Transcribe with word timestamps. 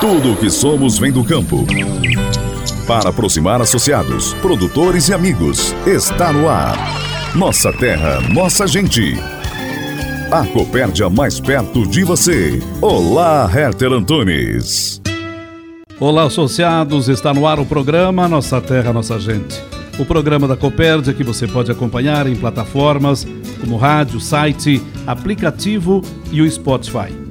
Tudo 0.00 0.32
o 0.32 0.36
que 0.36 0.50
somos 0.50 0.98
vem 0.98 1.12
do 1.12 1.24
campo. 1.24 1.64
Para 2.86 3.10
aproximar 3.10 3.60
associados, 3.60 4.34
produtores 4.34 5.08
e 5.08 5.14
amigos, 5.14 5.74
está 5.86 6.32
no 6.32 6.48
ar. 6.48 6.76
Nossa 7.34 7.72
terra, 7.72 8.20
nossa 8.20 8.66
gente. 8.66 9.14
A 10.30 10.46
Copérdia 10.46 11.08
mais 11.08 11.40
perto 11.40 11.86
de 11.86 12.04
você. 12.04 12.62
Olá, 12.80 13.50
Herter 13.54 13.92
Antunes. 13.92 15.00
Olá, 15.98 16.24
associados. 16.24 17.08
Está 17.08 17.32
no 17.32 17.46
ar 17.46 17.58
o 17.58 17.64
programa 17.64 18.28
Nossa 18.28 18.60
Terra, 18.60 18.92
Nossa 18.92 19.18
Gente. 19.18 19.62
O 19.98 20.04
programa 20.04 20.48
da 20.48 20.56
Copérdia 20.56 21.14
que 21.14 21.22
você 21.22 21.46
pode 21.46 21.70
acompanhar 21.70 22.26
em 22.26 22.34
plataformas 22.34 23.26
como 23.60 23.76
rádio, 23.76 24.18
site, 24.18 24.82
aplicativo 25.06 26.02
e 26.32 26.42
o 26.42 26.50
Spotify. 26.50 27.23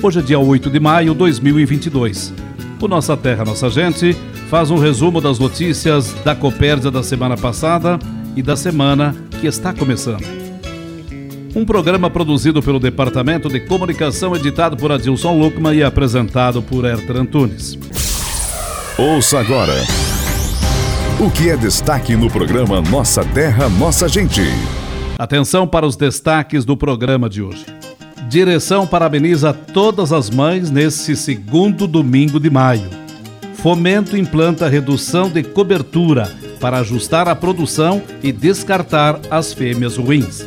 Hoje 0.00 0.20
é 0.20 0.22
dia 0.22 0.38
8 0.38 0.70
de 0.70 0.78
maio 0.78 1.12
de 1.12 1.18
2022. 1.18 2.32
O 2.80 2.86
Nossa 2.86 3.16
Terra, 3.16 3.44
Nossa 3.44 3.68
Gente 3.68 4.14
faz 4.48 4.70
um 4.70 4.78
resumo 4.78 5.20
das 5.20 5.40
notícias 5.40 6.12
da 6.24 6.36
Copérdia 6.36 6.88
da 6.88 7.02
semana 7.02 7.36
passada 7.36 7.98
e 8.36 8.42
da 8.42 8.56
semana 8.56 9.14
que 9.40 9.48
está 9.48 9.72
começando. 9.72 10.24
Um 11.54 11.64
programa 11.64 12.08
produzido 12.08 12.62
pelo 12.62 12.78
Departamento 12.78 13.48
de 13.48 13.58
Comunicação, 13.58 14.36
editado 14.36 14.76
por 14.76 14.92
Adilson 14.92 15.36
Luckman 15.36 15.74
e 15.74 15.82
apresentado 15.82 16.62
por 16.62 16.84
Herter 16.84 17.16
Antunes. 17.16 17.76
Ouça 18.96 19.40
agora 19.40 19.74
o 21.20 21.28
que 21.28 21.50
é 21.50 21.56
destaque 21.56 22.14
no 22.14 22.30
programa 22.30 22.80
Nossa 22.80 23.24
Terra, 23.24 23.68
Nossa 23.68 24.08
Gente. 24.08 24.42
Atenção 25.18 25.66
para 25.66 25.84
os 25.84 25.96
destaques 25.96 26.64
do 26.64 26.76
programa 26.76 27.28
de 27.28 27.42
hoje. 27.42 27.77
Direção 28.28 28.86
parabeniza 28.86 29.54
todas 29.54 30.12
as 30.12 30.28
mães 30.28 30.70
nesse 30.70 31.16
segundo 31.16 31.86
domingo 31.86 32.38
de 32.38 32.50
maio. 32.50 32.90
Fomento 33.54 34.18
implanta 34.18 34.68
redução 34.68 35.30
de 35.30 35.42
cobertura 35.42 36.30
para 36.60 36.78
ajustar 36.80 37.26
a 37.26 37.34
produção 37.34 38.02
e 38.22 38.30
descartar 38.30 39.18
as 39.30 39.54
fêmeas 39.54 39.96
ruins. 39.96 40.46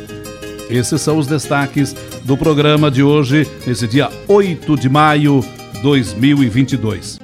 Esses 0.70 1.00
são 1.00 1.18
os 1.18 1.26
destaques 1.26 1.92
do 2.22 2.36
programa 2.36 2.88
de 2.88 3.02
hoje, 3.02 3.48
nesse 3.66 3.88
dia 3.88 4.08
8 4.28 4.76
de 4.76 4.88
maio 4.88 5.44
de 5.72 5.82
2022. 5.82 7.18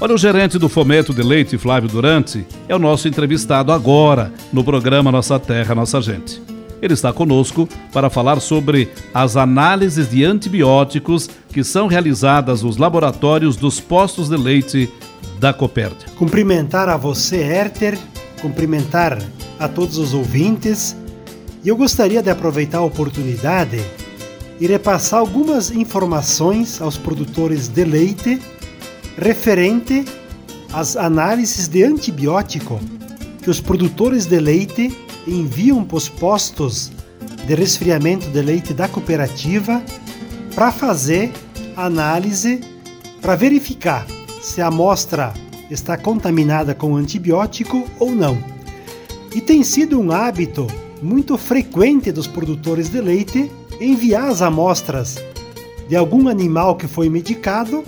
Olha, 0.00 0.14
o 0.14 0.18
gerente 0.18 0.58
do 0.58 0.68
Fomento 0.68 1.14
de 1.14 1.22
Leite, 1.22 1.56
Flávio 1.56 1.88
Durante, 1.88 2.44
é 2.68 2.74
o 2.74 2.80
nosso 2.80 3.06
entrevistado 3.06 3.70
agora 3.70 4.32
no 4.52 4.64
programa 4.64 5.12
Nossa 5.12 5.38
Terra, 5.38 5.76
Nossa 5.76 6.02
Gente. 6.02 6.55
Ele 6.80 6.94
está 6.94 7.12
conosco 7.12 7.68
para 7.92 8.10
falar 8.10 8.40
sobre 8.40 8.90
as 9.14 9.36
análises 9.36 10.10
de 10.10 10.24
antibióticos 10.24 11.28
que 11.48 11.64
são 11.64 11.86
realizadas 11.86 12.62
nos 12.62 12.76
laboratórios 12.76 13.56
dos 13.56 13.80
postos 13.80 14.28
de 14.28 14.36
leite 14.36 14.92
da 15.38 15.52
Copérdia. 15.52 16.08
Cumprimentar 16.16 16.88
a 16.88 16.96
você, 16.96 17.38
Herter, 17.38 17.98
cumprimentar 18.40 19.18
a 19.58 19.68
todos 19.68 19.96
os 19.98 20.12
ouvintes. 20.12 20.96
E 21.64 21.68
eu 21.68 21.76
gostaria 21.76 22.22
de 22.22 22.30
aproveitar 22.30 22.78
a 22.78 22.82
oportunidade 22.82 23.82
e 24.60 24.66
repassar 24.66 25.20
algumas 25.20 25.70
informações 25.70 26.80
aos 26.80 26.96
produtores 26.96 27.68
de 27.68 27.84
leite 27.84 28.40
referente 29.18 30.04
às 30.72 30.96
análises 30.96 31.68
de 31.68 31.82
antibiótico 31.82 32.80
que 33.46 33.50
os 33.50 33.60
produtores 33.60 34.26
de 34.26 34.40
leite 34.40 34.92
enviam 35.24 35.84
para 35.84 35.98
os 35.98 36.08
postos 36.08 36.90
de 37.46 37.54
resfriamento 37.54 38.28
de 38.28 38.42
leite 38.42 38.74
da 38.74 38.88
cooperativa 38.88 39.80
para 40.52 40.72
fazer 40.72 41.32
análise 41.76 42.60
para 43.22 43.36
verificar 43.36 44.04
se 44.42 44.60
a 44.60 44.66
amostra 44.66 45.32
está 45.70 45.96
contaminada 45.96 46.74
com 46.74 46.96
antibiótico 46.96 47.88
ou 48.00 48.10
não. 48.10 48.36
E 49.32 49.40
tem 49.40 49.62
sido 49.62 50.00
um 50.00 50.10
hábito 50.10 50.66
muito 51.00 51.38
frequente 51.38 52.10
dos 52.10 52.26
produtores 52.26 52.88
de 52.88 53.00
leite 53.00 53.48
enviar 53.80 54.28
as 54.28 54.42
amostras 54.42 55.24
de 55.88 55.94
algum 55.94 56.26
animal 56.26 56.74
que 56.74 56.88
foi 56.88 57.08
medicado 57.08 57.84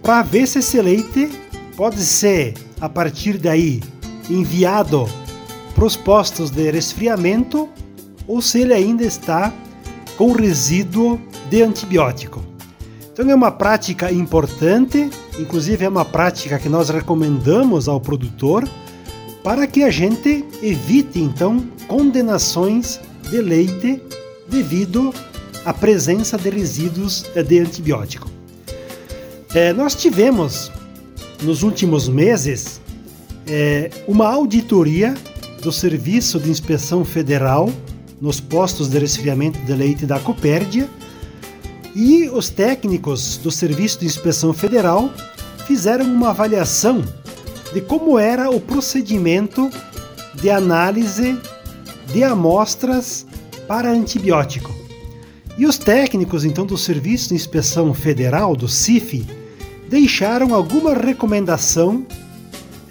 para 0.00 0.22
ver 0.22 0.46
se 0.46 0.60
esse 0.60 0.80
leite 0.80 1.28
pode 1.76 1.98
ser 2.04 2.54
a 2.80 2.88
partir 2.88 3.38
daí 3.38 3.82
enviado 4.30 5.08
para 5.74 5.84
os 5.84 5.96
postos 5.96 6.50
de 6.50 6.70
resfriamento 6.70 7.68
ou 8.26 8.40
se 8.40 8.60
ele 8.60 8.74
ainda 8.74 9.04
está 9.04 9.52
com 10.16 10.32
resíduo 10.32 11.20
de 11.50 11.62
antibiótico. 11.62 12.42
Então 13.12 13.28
é 13.28 13.34
uma 13.34 13.50
prática 13.50 14.10
importante, 14.10 15.10
inclusive 15.38 15.84
é 15.84 15.88
uma 15.88 16.04
prática 16.04 16.58
que 16.58 16.68
nós 16.68 16.88
recomendamos 16.88 17.88
ao 17.88 18.00
produtor 18.00 18.68
para 19.42 19.66
que 19.66 19.82
a 19.82 19.90
gente 19.90 20.44
evite 20.62 21.18
então 21.18 21.66
condenações 21.88 23.00
de 23.28 23.40
leite 23.40 24.00
devido 24.48 25.12
à 25.64 25.72
presença 25.72 26.38
de 26.38 26.48
resíduos 26.48 27.22
de 27.34 27.58
antibiótico. 27.58 28.30
É, 29.54 29.72
nós 29.72 29.94
tivemos 29.94 30.70
nos 31.42 31.62
últimos 31.62 32.08
meses 32.08 32.81
é, 33.46 33.90
uma 34.06 34.28
auditoria 34.28 35.14
do 35.62 35.72
Serviço 35.72 36.40
de 36.40 36.50
Inspeção 36.50 37.04
Federal 37.04 37.70
nos 38.20 38.40
postos 38.40 38.88
de 38.88 38.98
resfriamento 38.98 39.58
de 39.60 39.72
leite 39.72 40.06
da 40.06 40.18
Copérdia 40.18 40.88
e 41.94 42.28
os 42.28 42.48
técnicos 42.48 43.36
do 43.36 43.50
Serviço 43.50 44.00
de 44.00 44.06
Inspeção 44.06 44.52
Federal 44.52 45.10
fizeram 45.66 46.06
uma 46.06 46.30
avaliação 46.30 47.04
de 47.72 47.80
como 47.80 48.18
era 48.18 48.50
o 48.50 48.60
procedimento 48.60 49.70
de 50.34 50.50
análise 50.50 51.38
de 52.12 52.22
amostras 52.22 53.26
para 53.66 53.90
antibiótico. 53.90 54.72
E 55.56 55.66
os 55.66 55.76
técnicos 55.78 56.44
então 56.44 56.64
do 56.64 56.78
Serviço 56.78 57.28
de 57.28 57.34
Inspeção 57.34 57.92
Federal, 57.92 58.56
do 58.56 58.68
CIF, 58.68 59.26
deixaram 59.88 60.54
alguma 60.54 60.94
recomendação 60.94 62.06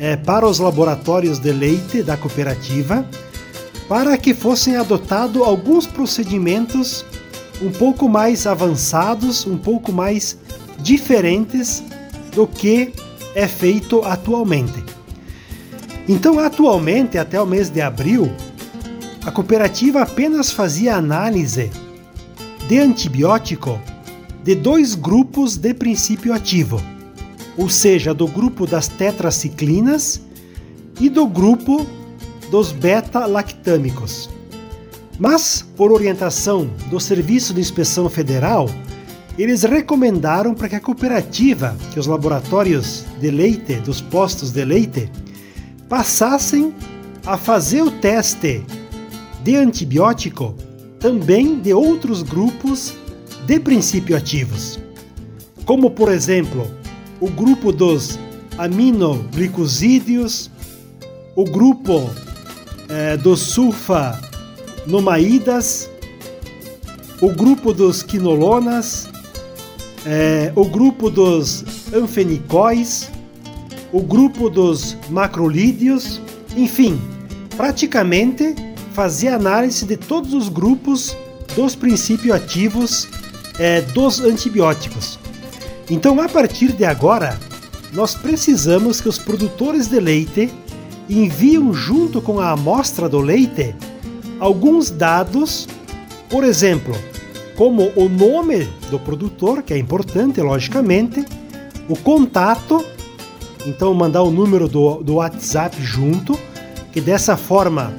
é, 0.01 0.15
para 0.15 0.47
os 0.47 0.57
laboratórios 0.57 1.37
de 1.37 1.51
leite 1.51 2.01
da 2.01 2.17
cooperativa 2.17 3.05
para 3.87 4.17
que 4.17 4.33
fossem 4.33 4.75
adotados 4.75 5.43
alguns 5.43 5.85
procedimentos 5.85 7.05
um 7.61 7.69
pouco 7.69 8.09
mais 8.09 8.47
avançados, 8.47 9.45
um 9.45 9.57
pouco 9.57 9.91
mais 9.91 10.35
diferentes 10.79 11.83
do 12.33 12.47
que 12.47 12.91
é 13.35 13.47
feito 13.47 14.01
atualmente. 14.03 14.83
Então, 16.09 16.39
atualmente, 16.39 17.19
até 17.19 17.39
o 17.39 17.45
mês 17.45 17.69
de 17.69 17.79
abril, 17.79 18.31
a 19.23 19.29
cooperativa 19.29 20.01
apenas 20.01 20.49
fazia 20.49 20.95
análise 20.95 21.69
de 22.67 22.79
antibiótico 22.79 23.79
de 24.43 24.55
dois 24.55 24.95
grupos 24.95 25.57
de 25.57 25.75
princípio 25.75 26.33
ativo 26.33 26.81
ou 27.57 27.69
seja, 27.69 28.13
do 28.13 28.27
grupo 28.27 28.65
das 28.65 28.87
tetraciclinas 28.87 30.21
e 30.99 31.09
do 31.09 31.27
grupo 31.27 31.85
dos 32.49 32.71
beta-lactâmicos. 32.71 34.29
Mas, 35.19 35.65
por 35.75 35.91
orientação 35.91 36.69
do 36.89 36.99
Serviço 36.99 37.53
de 37.53 37.61
Inspeção 37.61 38.09
Federal, 38.09 38.69
eles 39.37 39.63
recomendaram 39.63 40.53
para 40.53 40.69
que 40.69 40.75
a 40.75 40.79
cooperativa, 40.79 41.75
que 41.93 41.99
os 41.99 42.07
laboratórios 42.07 43.05
de 43.19 43.31
leite 43.31 43.75
dos 43.75 44.01
postos 44.01 44.51
de 44.51 44.65
leite, 44.65 45.09
passassem 45.87 46.73
a 47.25 47.37
fazer 47.37 47.81
o 47.81 47.91
teste 47.91 48.63
de 49.43 49.55
antibiótico 49.55 50.55
também 50.99 51.59
de 51.59 51.73
outros 51.73 52.21
grupos 52.21 52.93
de 53.45 53.59
princípio 53.59 54.15
ativos, 54.15 54.79
como 55.65 55.91
por 55.91 56.11
exemplo 56.11 56.67
o 57.21 57.29
grupo 57.29 57.71
dos 57.71 58.19
aminoglicosídeos, 58.57 60.51
o 61.35 61.45
grupo 61.45 62.09
é, 62.89 63.15
dos 63.15 63.39
sulfa-nomaídas, 63.39 65.89
o 67.21 67.29
grupo 67.29 67.73
dos 67.73 68.03
quinolonas, 68.03 69.07
é, 70.05 70.51
o 70.55 70.65
grupo 70.65 71.11
dos 71.11 71.63
anfenicóis, 71.93 73.09
o 73.93 74.01
grupo 74.01 74.49
dos 74.49 74.97
macrolídeos, 75.09 76.19
enfim, 76.57 76.99
praticamente 77.55 78.55
fazia 78.93 79.35
análise 79.35 79.85
de 79.85 79.95
todos 79.95 80.33
os 80.33 80.49
grupos 80.49 81.15
dos 81.55 81.75
princípios 81.75 82.35
ativos 82.35 83.07
é, 83.59 83.81
dos 83.81 84.19
antibióticos. 84.19 85.20
Então, 85.91 86.21
a 86.21 86.29
partir 86.29 86.71
de 86.71 86.85
agora, 86.85 87.37
nós 87.91 88.15
precisamos 88.15 89.01
que 89.01 89.09
os 89.09 89.17
produtores 89.17 89.89
de 89.89 89.99
leite 89.99 90.49
enviam 91.09 91.73
junto 91.73 92.21
com 92.21 92.39
a 92.39 92.51
amostra 92.51 93.09
do 93.09 93.19
leite 93.19 93.75
alguns 94.39 94.89
dados, 94.89 95.67
por 96.29 96.45
exemplo, 96.45 96.95
como 97.57 97.91
o 97.97 98.07
nome 98.07 98.69
do 98.89 98.97
produtor, 98.97 99.61
que 99.61 99.73
é 99.73 99.77
importante, 99.77 100.39
logicamente, 100.39 101.25
o 101.89 101.97
contato, 101.97 102.85
então 103.65 103.93
mandar 103.93 104.23
o 104.23 104.31
número 104.31 104.69
do, 104.69 105.03
do 105.03 105.15
WhatsApp 105.15 105.75
junto, 105.83 106.39
que 106.93 107.01
dessa 107.01 107.35
forma 107.35 107.93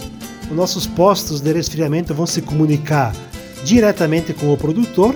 os 0.51 0.57
nossos 0.57 0.87
postos 0.87 1.43
de 1.43 1.53
resfriamento 1.53 2.15
vão 2.15 2.25
se 2.25 2.41
comunicar 2.41 3.15
diretamente 3.63 4.33
com 4.33 4.51
o 4.51 4.57
produtor 4.57 5.15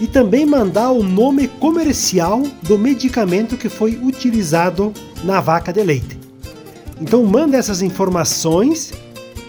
e 0.00 0.06
também 0.06 0.46
mandar 0.46 0.90
o 0.90 1.02
nome 1.02 1.46
comercial 1.46 2.42
do 2.62 2.78
medicamento 2.78 3.56
que 3.56 3.68
foi 3.68 3.98
utilizado 4.02 4.92
na 5.22 5.40
vaca 5.40 5.72
de 5.72 5.82
leite. 5.82 6.18
Então 7.00 7.24
manda 7.24 7.56
essas 7.56 7.82
informações 7.82 8.92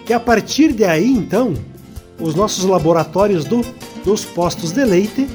que 0.05 0.13
a 0.13 0.19
partir 0.19 0.73
de 0.73 0.83
aí 0.83 1.09
então 1.09 1.53
os 2.19 2.35
nossos 2.35 2.65
laboratórios 2.65 3.45
do, 3.45 3.61
dos 4.03 4.25
postos 4.25 4.71
de 4.71 4.83
leite 4.83 5.27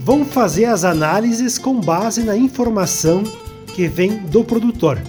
vão 0.00 0.24
fazer 0.24 0.64
as 0.64 0.84
análises 0.84 1.58
com 1.58 1.80
base 1.80 2.22
na 2.22 2.36
informação 2.36 3.22
que 3.74 3.86
vem 3.86 4.16
do 4.16 4.42
produtor. 4.42 5.00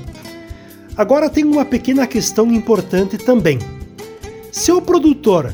Agora 0.96 1.30
tem 1.30 1.44
uma 1.44 1.66
pequena 1.66 2.06
questão 2.06 2.52
importante 2.52 3.18
também. 3.18 3.58
Se 4.52 4.72
o 4.72 4.82
produtor 4.82 5.54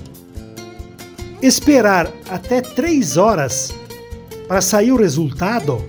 esperar 1.42 2.12
até 2.30 2.62
3 2.62 3.18
horas 3.18 3.74
para 4.48 4.62
sair 4.62 4.92
o 4.92 4.98
resultado, 4.98 5.82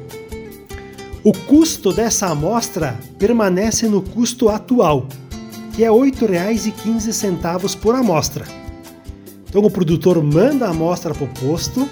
o 1.25 1.33
custo 1.33 1.93
dessa 1.93 2.29
amostra 2.29 2.99
permanece 3.19 3.89
no 3.89 4.03
custo 4.03 4.49
atual, 4.49 5.06
que 5.75 5.85
é 5.85 5.89
R$ 5.89 5.95
8,15 5.95 7.77
por 7.77 7.95
amostra. 7.95 8.45
Então 9.49 9.62
o 9.62 9.71
produtor 9.71 10.23
manda 10.23 10.67
a 10.67 10.71
amostra 10.71 11.15
para 11.15 11.25
o 11.25 11.29
posto, 11.29 11.89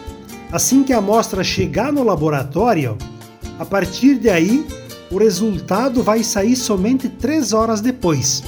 assim 0.53 0.83
que 0.83 0.93
a 0.93 0.99
amostra 0.99 1.43
chegar 1.43 1.93
no 1.93 2.03
laboratório, 2.03 2.97
a 3.59 3.65
partir 3.65 4.17
de 4.19 4.29
aí 4.29 4.67
o 5.11 5.19
resultado 5.19 6.03
vai 6.03 6.23
sair 6.23 6.57
somente 6.57 7.09
3 7.09 7.53
horas 7.53 7.81
depois. 7.81 8.43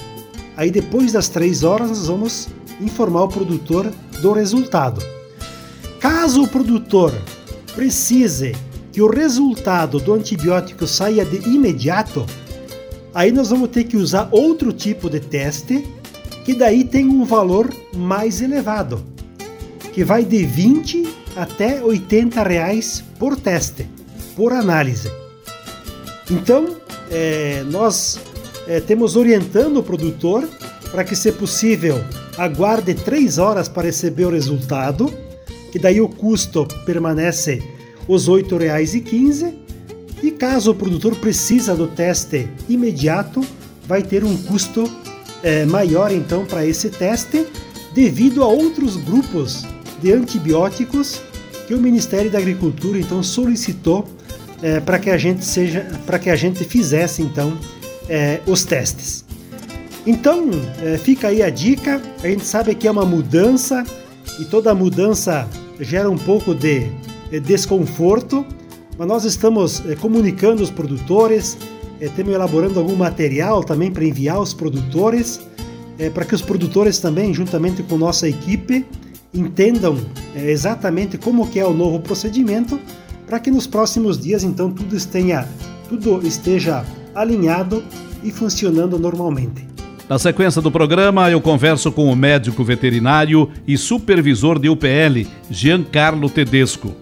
Aí 0.56 0.70
depois 0.70 1.12
das 1.12 1.28
3 1.28 1.62
horas 1.62 1.88
nós 1.88 2.06
vamos 2.08 2.48
informar 2.80 3.24
o 3.24 3.28
produtor 3.28 3.90
do 4.20 4.32
resultado. 4.32 5.02
Caso 6.00 6.42
o 6.42 6.48
produtor 6.48 7.12
precise 7.74 8.54
que 8.92 9.02
o 9.02 9.10
resultado 9.10 10.00
do 10.00 10.12
antibiótico 10.12 10.86
saia 10.86 11.24
de 11.24 11.36
imediato, 11.48 12.26
aí 13.14 13.30
nós 13.30 13.50
vamos 13.50 13.68
ter 13.68 13.84
que 13.84 13.96
usar 13.96 14.28
outro 14.30 14.72
tipo 14.72 15.08
de 15.08 15.20
teste, 15.20 15.86
que 16.44 16.54
daí 16.54 16.84
tem 16.84 17.06
um 17.06 17.24
valor 17.24 17.72
mais 17.94 18.40
elevado, 18.40 19.04
que 19.92 20.02
vai 20.02 20.24
de 20.24 20.44
20 20.44 21.06
até 21.36 21.82
80 21.82 22.42
reais 22.42 23.04
por 23.18 23.36
teste, 23.36 23.86
por 24.34 24.52
análise. 24.52 25.10
Então, 26.30 26.76
é, 27.10 27.62
nós 27.70 28.18
é, 28.66 28.80
temos 28.80 29.16
orientando 29.16 29.78
o 29.78 29.82
produtor 29.82 30.48
para 30.90 31.04
que, 31.04 31.14
se 31.14 31.32
possível, 31.32 32.02
aguarde 32.38 32.94
3 32.94 33.38
horas 33.38 33.68
para 33.68 33.82
receber 33.82 34.24
o 34.24 34.30
resultado 34.30 35.12
que 35.70 35.78
daí 35.78 36.00
o 36.00 36.08
custo 36.08 36.66
permanece 36.86 37.62
os 38.06 38.26
R$ 38.26 38.42
8,15 38.42 39.54
e 40.22 40.30
caso 40.30 40.70
o 40.70 40.74
produtor 40.74 41.14
precisa 41.16 41.74
do 41.74 41.86
teste 41.86 42.48
imediato, 42.68 43.44
vai 43.86 44.02
ter 44.02 44.24
um 44.24 44.36
custo 44.36 44.90
é, 45.42 45.64
maior 45.64 46.10
então 46.10 46.44
para 46.44 46.64
esse 46.64 46.90
teste 46.90 47.46
devido 47.94 48.42
a 48.42 48.46
outros 48.46 48.96
grupos 48.96 49.64
de 50.00 50.12
antibióticos 50.12 51.20
que 51.66 51.74
o 51.74 51.78
Ministério 51.78 52.30
da 52.30 52.38
Agricultura 52.38 52.98
então 52.98 53.22
solicitou 53.22 54.08
é, 54.62 54.80
para 54.80 54.98
que 54.98 55.10
a 55.10 55.18
gente 55.18 55.44
seja 55.44 55.86
para 56.06 56.18
que 56.18 56.30
a 56.30 56.36
gente 56.36 56.64
fizesse 56.64 57.22
então 57.22 57.56
é, 58.08 58.40
os 58.46 58.64
testes. 58.64 59.27
Então 60.08 60.48
é, 60.82 60.96
fica 60.96 61.28
aí 61.28 61.42
a 61.42 61.50
dica. 61.50 62.00
A 62.24 62.28
gente 62.28 62.42
sabe 62.46 62.74
que 62.74 62.88
é 62.88 62.90
uma 62.90 63.04
mudança 63.04 63.84
e 64.40 64.44
toda 64.46 64.74
mudança 64.74 65.46
gera 65.78 66.08
um 66.08 66.16
pouco 66.16 66.54
de 66.54 66.90
desconforto, 67.42 68.42
mas 68.96 69.06
nós 69.06 69.24
estamos 69.26 69.82
eh, 69.86 69.94
comunicando 69.96 70.62
os 70.62 70.70
produtores, 70.70 71.58
eh, 72.00 72.06
estamos 72.06 72.32
elaborando 72.32 72.80
algum 72.80 72.96
material 72.96 73.62
também 73.62 73.90
para 73.90 74.02
enviar 74.02 74.36
aos 74.36 74.54
produtores, 74.54 75.42
eh, 75.98 76.08
para 76.08 76.24
que 76.24 76.34
os 76.34 76.40
produtores 76.40 76.98
também, 76.98 77.34
juntamente 77.34 77.82
com 77.82 77.98
nossa 77.98 78.26
equipe, 78.26 78.86
entendam 79.34 79.98
exatamente 80.34 81.18
como 81.18 81.50
que 81.50 81.60
é 81.60 81.66
o 81.66 81.74
novo 81.74 82.00
procedimento, 82.00 82.80
para 83.26 83.38
que 83.38 83.50
nos 83.50 83.66
próximos 83.66 84.18
dias 84.18 84.42
então 84.42 84.72
tudo 84.72 84.96
tudo 85.86 86.26
esteja 86.26 86.82
alinhado 87.14 87.84
e 88.24 88.30
funcionando 88.30 88.98
normalmente. 88.98 89.77
Na 90.08 90.18
sequência 90.18 90.62
do 90.62 90.70
programa, 90.70 91.30
eu 91.30 91.38
converso 91.38 91.92
com 91.92 92.10
o 92.10 92.16
médico 92.16 92.64
veterinário 92.64 93.50
e 93.66 93.76
supervisor 93.76 94.58
de 94.58 94.66
UPL, 94.66 95.28
Giancarlo 95.50 96.30
Tedesco. 96.30 96.94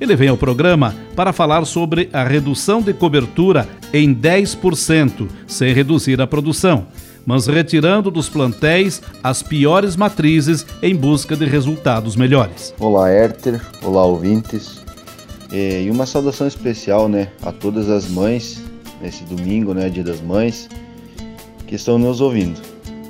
Ele 0.00 0.16
vem 0.16 0.28
ao 0.28 0.36
programa 0.38 0.94
para 1.14 1.30
falar 1.30 1.66
sobre 1.66 2.08
a 2.10 2.24
redução 2.24 2.80
de 2.80 2.94
cobertura 2.94 3.68
em 3.92 4.14
10%, 4.14 5.28
sem 5.46 5.74
reduzir 5.74 6.18
a 6.22 6.26
produção, 6.26 6.86
mas 7.26 7.46
retirando 7.46 8.10
dos 8.10 8.30
plantéis 8.30 9.02
as 9.22 9.42
piores 9.42 9.94
matrizes 9.94 10.64
em 10.82 10.96
busca 10.96 11.36
de 11.36 11.44
resultados 11.44 12.16
melhores. 12.16 12.74
Olá, 12.80 13.12
Herter. 13.12 13.60
Olá, 13.82 14.06
ouvintes. 14.06 14.82
É, 15.52 15.82
e 15.82 15.90
uma 15.90 16.06
saudação 16.06 16.46
especial 16.46 17.10
né, 17.10 17.28
a 17.42 17.52
todas 17.52 17.90
as 17.90 18.08
mães 18.08 18.62
nesse 19.02 19.22
domingo, 19.24 19.74
né, 19.74 19.90
Dia 19.90 20.02
das 20.02 20.22
Mães 20.22 20.66
que 21.74 21.76
estão 21.76 21.98
nos 21.98 22.20
ouvindo. 22.20 22.60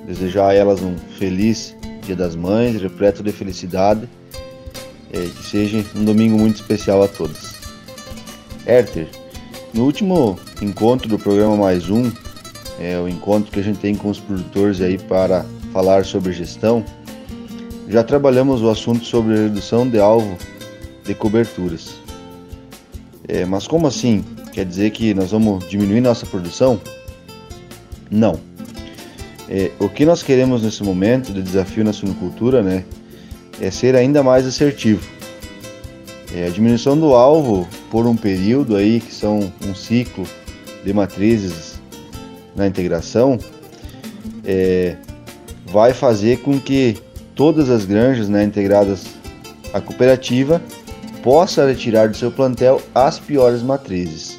Desejar 0.06 0.48
a 0.48 0.54
elas 0.54 0.80
um 0.80 0.96
feliz 1.18 1.76
Dia 2.02 2.16
das 2.16 2.34
Mães, 2.34 2.80
repleto 2.80 3.22
de 3.22 3.30
felicidade, 3.30 4.08
é, 5.12 5.18
que 5.18 5.44
seja 5.44 5.84
um 5.94 6.02
domingo 6.02 6.38
muito 6.38 6.56
especial 6.56 7.02
a 7.02 7.08
todos. 7.08 7.52
Herter, 8.66 9.06
no 9.74 9.84
último 9.84 10.38
encontro 10.62 11.06
do 11.10 11.18
programa 11.18 11.56
Mais 11.56 11.90
Um, 11.90 12.10
é 12.80 12.98
o 12.98 13.06
encontro 13.06 13.52
que 13.52 13.60
a 13.60 13.62
gente 13.62 13.80
tem 13.80 13.94
com 13.94 14.08
os 14.08 14.18
produtores 14.18 14.80
aí 14.80 14.96
para 14.96 15.44
falar 15.70 16.06
sobre 16.06 16.32
gestão, 16.32 16.82
já 17.86 18.02
trabalhamos 18.02 18.62
o 18.62 18.70
assunto 18.70 19.04
sobre 19.04 19.34
redução 19.34 19.86
de 19.86 19.98
alvo 19.98 20.38
de 21.04 21.14
coberturas. 21.14 21.96
É, 23.28 23.44
mas 23.44 23.66
como 23.66 23.86
assim? 23.86 24.24
Quer 24.52 24.64
dizer 24.64 24.90
que 24.90 25.12
nós 25.12 25.32
vamos 25.32 25.68
diminuir 25.68 26.00
nossa 26.00 26.24
produção? 26.24 26.80
Não. 28.10 28.53
É, 29.48 29.70
o 29.78 29.88
que 29.88 30.04
nós 30.04 30.22
queremos 30.22 30.62
nesse 30.62 30.82
momento 30.82 31.32
de 31.32 31.42
desafio 31.42 31.84
na 31.84 31.92
suinocultura 31.92 32.62
né, 32.62 32.84
é 33.60 33.70
ser 33.70 33.94
ainda 33.94 34.22
mais 34.22 34.46
assertivo. 34.46 35.06
É, 36.34 36.46
a 36.46 36.50
diminuição 36.50 36.98
do 36.98 37.14
alvo 37.14 37.68
por 37.90 38.06
um 38.06 38.16
período 38.16 38.74
aí, 38.76 39.00
que 39.00 39.12
são 39.12 39.52
um 39.64 39.74
ciclo 39.74 40.26
de 40.84 40.92
matrizes 40.92 41.80
na 42.56 42.66
integração, 42.66 43.38
é, 44.44 44.96
vai 45.66 45.92
fazer 45.92 46.38
com 46.38 46.58
que 46.58 46.96
todas 47.34 47.70
as 47.70 47.84
granjas 47.84 48.28
né, 48.28 48.44
integradas 48.44 49.06
à 49.72 49.80
cooperativa 49.80 50.60
possa 51.22 51.66
retirar 51.66 52.08
do 52.08 52.16
seu 52.16 52.30
plantel 52.30 52.80
as 52.94 53.18
piores 53.18 53.62
matrizes. 53.62 54.33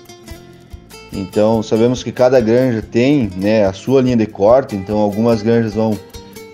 Então 1.15 1.63
sabemos 1.63 2.03
que 2.03 2.11
cada 2.11 2.41
granja 2.41 2.81
tem 2.81 3.29
né, 3.37 3.65
a 3.65 3.71
sua 3.71 4.01
linha 4.01 4.17
de 4.17 4.25
corte, 4.25 4.75
então 4.75 4.97
algumas 4.97 5.41
granjas 5.41 5.73
vão, 5.73 5.97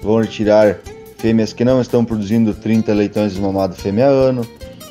vão 0.03 0.21
retirar 0.21 0.77
fêmeas 1.17 1.51
que 1.51 1.65
não 1.65 1.81
estão 1.81 2.05
produzindo 2.05 2.53
30 2.53 2.93
leitões 2.93 3.33
desmamados 3.33 3.79
fêmea 3.79 4.05
ano, 4.05 4.45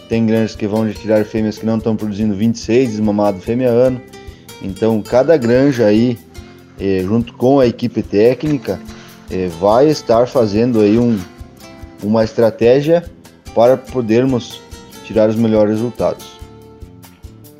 tem 0.08 0.26
granjas 0.26 0.56
que 0.56 0.66
vão 0.66 0.84
retirar 0.84 1.24
fêmeas 1.24 1.56
que 1.56 1.64
não 1.64 1.78
estão 1.78 1.94
produzindo 1.94 2.34
26 2.34 2.90
desmamados 2.90 3.44
fêmea 3.44 3.68
ano. 3.68 4.00
Então 4.60 5.00
cada 5.02 5.36
granja 5.36 5.86
aí, 5.86 6.18
eh, 6.80 7.02
junto 7.04 7.32
com 7.34 7.60
a 7.60 7.66
equipe 7.66 8.02
técnica, 8.02 8.80
é, 9.30 9.46
vai 9.60 9.88
estar 9.88 10.26
fazendo 10.26 10.80
aí 10.80 10.98
um, 10.98 11.18
uma 12.02 12.24
estratégia 12.24 13.04
para 13.54 13.76
podermos 13.76 14.60
tirar 15.04 15.28
os 15.28 15.36
melhores 15.36 15.76
resultados. 15.76 16.40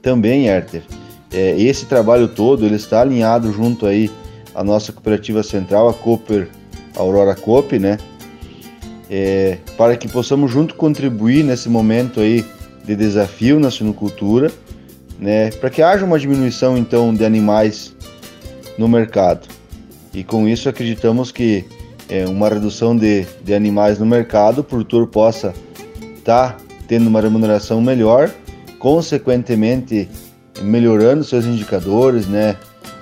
Também, 0.03 0.49
Herter, 0.49 0.83
é, 1.33 1.61
esse 1.61 1.87
trabalho 1.87 2.29
todo 2.29 2.67
ele 2.67 2.77
está 2.77 3.01
alinhado 3.01 3.53
junto 3.53 3.87
aí 3.87 4.11
à 4.55 4.65
nossa 4.65 4.93
cooperativa 4.93 5.43
central, 5.43 5.89
a 5.89 5.95
Cooper 5.95 6.49
Aurora 6.97 7.35
Coop, 7.35 7.79
né? 7.79 7.99
É, 9.09 9.59
para 9.77 9.97
que 9.97 10.09
possamos 10.09 10.51
junto 10.51 10.75
contribuir 10.75 11.45
nesse 11.45 11.69
momento 11.69 12.21
aí 12.21 12.45
de 12.85 12.97
desafio 12.97 13.61
na 13.61 13.71
sinocultura, 13.71 14.51
né? 15.19 15.51
Para 15.51 15.71
que 15.71 15.83
haja 15.83 16.05
uma 16.05 16.19
diminuição 16.19 16.77
então 16.77 17.15
de 17.15 17.25
animais 17.25 17.95
no 18.77 18.89
mercado. 18.89 19.49
E 20.13 20.25
com 20.25 20.49
isso 20.49 20.69
acreditamos 20.69 21.31
que 21.31 21.65
é, 22.09 22.27
uma 22.27 22.49
redução 22.49 22.97
de, 22.97 23.25
de 23.45 23.55
animais 23.55 23.99
no 23.99 24.07
mercado, 24.07 24.61
o 24.61 24.65
produtor 24.65 25.07
possa 25.07 25.55
estar 26.17 26.53
tá 26.53 26.57
tendo 26.89 27.07
uma 27.07 27.21
remuneração 27.21 27.81
melhor, 27.81 28.29
consequentemente 28.81 30.09
melhorando 30.61 31.25
seus 31.25 31.45
indicadores, 31.45 32.27
né, 32.27 32.57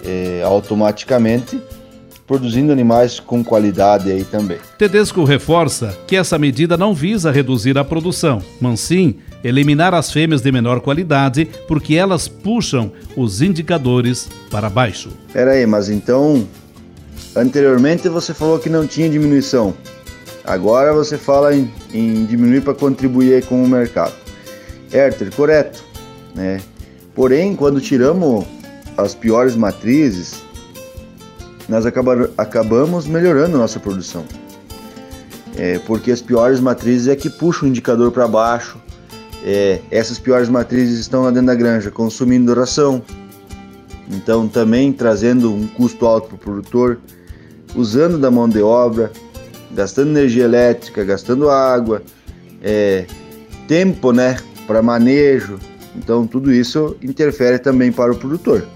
é, 0.05 0.43
automaticamente, 0.45 1.61
produzindo 2.27 2.71
animais 2.71 3.19
com 3.19 3.43
qualidade 3.43 4.11
aí 4.11 4.23
também. 4.23 4.59
Tedesco 4.77 5.25
reforça 5.25 5.97
que 6.07 6.15
essa 6.15 6.39
medida 6.39 6.77
não 6.77 6.95
visa 6.95 7.31
reduzir 7.31 7.79
a 7.79 7.85
produção, 7.85 8.43
mas 8.61 8.81
sim 8.81 9.17
eliminar 9.43 9.95
as 9.95 10.13
fêmeas 10.13 10.43
de 10.43 10.53
menor 10.53 10.81
qualidade, 10.81 11.49
porque 11.67 11.95
elas 11.95 12.29
puxam 12.29 12.93
os 13.17 13.41
indicadores 13.41 14.29
para 14.51 14.69
baixo. 14.69 15.11
Pera 15.33 15.53
aí, 15.53 15.67
mas 15.67 15.89
então 15.89 16.47
anteriormente 17.35 18.09
você 18.09 18.35
falou 18.35 18.59
que 18.59 18.69
não 18.69 18.87
tinha 18.87 19.09
diminuição. 19.09 19.75
Agora 20.45 20.93
você 20.93 21.17
fala 21.17 21.55
em, 21.55 21.71
em 21.93 22.25
diminuir 22.27 22.63
para 22.63 22.75
contribuir 22.75 23.45
com 23.47 23.63
o 23.63 23.69
mercado. 23.69 24.15
Herter, 24.93 25.35
correto, 25.35 25.83
né? 26.35 26.61
Porém, 27.19 27.57
quando 27.57 27.81
tiramos 27.81 28.47
as 28.97 29.13
piores 29.13 29.57
matrizes, 29.57 30.41
nós 31.69 31.85
acaba, 31.85 32.31
acabamos 32.39 33.09
melhorando 33.09 33.57
a 33.57 33.59
nossa 33.59 33.81
produção. 33.81 34.25
É, 35.57 35.81
porque 35.81 36.13
as 36.13 36.23
piores 36.23 36.61
matrizes 36.61 37.09
é 37.09 37.17
que 37.17 37.29
puxam 37.29 37.67
o 37.67 37.71
indicador 37.71 38.13
para 38.13 38.29
baixo. 38.29 38.79
É, 39.43 39.81
essas 39.91 40.21
piores 40.21 40.49
matrizes 40.49 41.01
estão 41.01 41.25
lá 41.25 41.33
dentro 41.33 41.49
da 41.49 41.57
granja 41.57 41.91
consumindo 41.91 42.55
ração, 42.55 43.03
então 44.09 44.47
também 44.47 44.93
trazendo 44.93 45.53
um 45.53 45.67
custo 45.67 46.07
alto 46.07 46.29
para 46.29 46.37
o 46.37 46.39
produtor, 46.39 47.01
usando 47.75 48.17
da 48.17 48.31
mão 48.31 48.49
de 48.49 48.63
obra, 48.63 49.11
gastando 49.73 50.11
energia 50.11 50.45
elétrica, 50.45 51.03
gastando 51.03 51.51
água, 51.51 52.01
é, 52.63 53.07
tempo 53.67 54.13
né, 54.13 54.37
para 54.69 54.81
manejo, 54.81 55.59
então 55.99 56.27
tudo 56.27 56.53
isso 56.53 56.97
interfere 57.03 57.59
também 57.59 57.91
para 57.93 58.13
o 58.13 58.17
produtor. 58.17 58.67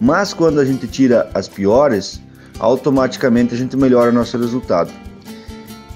Mas 0.00 0.32
quando 0.32 0.60
a 0.60 0.64
gente 0.64 0.86
tira 0.86 1.28
as 1.34 1.48
piores, 1.48 2.20
automaticamente 2.58 3.54
a 3.54 3.56
gente 3.56 3.76
melhora 3.76 4.10
nosso 4.10 4.38
resultado. 4.38 4.90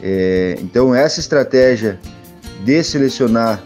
É, 0.03 0.59
então 0.61 0.95
essa 0.95 1.21
estratégia 1.21 1.99
de 2.65 2.83
selecionar 2.83 3.63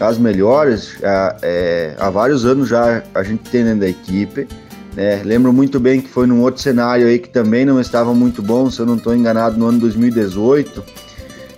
as 0.00 0.18
melhores, 0.18 0.96
há, 1.02 1.36
é, 1.42 1.94
há 1.98 2.10
vários 2.10 2.44
anos 2.44 2.68
já 2.68 3.02
a 3.14 3.22
gente 3.22 3.48
tem 3.50 3.64
dentro 3.64 3.80
da 3.80 3.88
equipe. 3.88 4.46
Né? 4.94 5.22
Lembro 5.24 5.52
muito 5.52 5.80
bem 5.80 6.00
que 6.00 6.08
foi 6.08 6.26
num 6.26 6.40
outro 6.40 6.62
cenário 6.62 7.06
aí 7.06 7.18
que 7.18 7.28
também 7.28 7.64
não 7.64 7.80
estava 7.80 8.14
muito 8.14 8.42
bom, 8.42 8.70
se 8.70 8.80
eu 8.80 8.86
não 8.86 8.96
estou 8.96 9.14
enganado, 9.14 9.58
no 9.58 9.66
ano 9.66 9.80
2018 9.80 11.03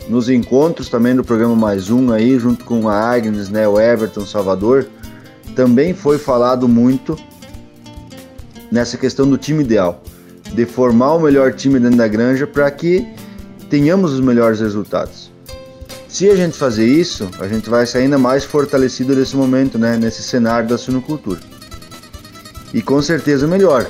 nos 0.09 0.29
encontros 0.29 0.89
também 0.89 1.15
do 1.15 1.25
programa 1.25 1.55
Mais 1.55 1.91
Um 1.91 2.13
aí, 2.13 2.39
junto 2.39 2.65
com 2.65 2.89
a 2.89 2.95
Agnes, 2.95 3.49
né, 3.49 3.67
o 3.67 3.81
Everton 3.81 4.25
Salvador, 4.25 4.87
também 5.55 5.95
foi 5.95 6.19
falado 6.19 6.69
muito 6.69 7.19
nessa 8.71 8.97
questão 8.97 9.29
do 9.29 9.39
time 9.39 9.63
ideal, 9.65 10.03
de 10.53 10.65
formar 10.65 11.15
o 11.15 11.21
melhor 11.21 11.53
time 11.55 11.81
dentro 11.81 11.97
da 11.97 12.09
granja 12.09 12.47
para 12.47 12.71
que 12.71 13.07
tenhamos 13.69 14.13
os 14.13 14.21
melhores 14.21 14.61
resultados. 14.61 15.31
Se 16.09 16.31
a 16.31 16.37
gente 16.37 16.57
fazer 16.57 16.87
isso, 16.87 17.29
a 17.41 17.49
gente 17.49 17.69
vai 17.69 17.85
sair 17.85 18.05
ainda 18.05 18.19
mais 18.19 18.45
fortalecido 18.45 19.15
nesse 19.15 19.37
momento, 19.37 19.79
né, 19.79 19.97
nesse 19.97 20.23
cenário 20.23 20.69
da 20.69 20.79
suinocultura. 20.79 21.41
E 22.73 22.81
com 22.81 23.03
certeza 23.03 23.47
melhor. 23.47 23.87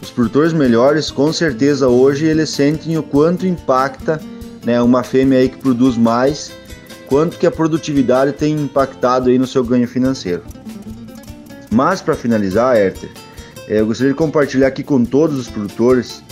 Os 0.00 0.10
produtores 0.10 0.52
melhores, 0.52 1.10
com 1.10 1.32
certeza 1.32 1.88
hoje 1.88 2.26
eles 2.26 2.50
sentem 2.50 2.98
o 2.98 3.02
quanto 3.02 3.46
impacta 3.46 4.20
né, 4.64 4.80
uma 4.80 5.02
fêmea 5.02 5.38
aí 5.38 5.48
que 5.48 5.58
produz 5.58 5.96
mais, 5.96 6.52
quanto 7.06 7.38
que 7.38 7.46
a 7.46 7.50
produtividade 7.50 8.32
tem 8.32 8.54
impactado 8.54 9.30
aí 9.30 9.38
no 9.38 9.46
seu 9.46 9.62
ganho 9.64 9.86
financeiro. 9.86 10.42
Mas 11.70 12.00
para 12.00 12.14
finalizar, 12.14 12.76
Herter, 12.76 13.10
é, 13.68 13.80
eu 13.80 13.86
gostaria 13.86 14.12
de 14.12 14.18
compartilhar 14.18 14.66
aqui 14.66 14.82
com 14.82 15.04
todos 15.04 15.38
os 15.38 15.48
produtores 15.48 16.22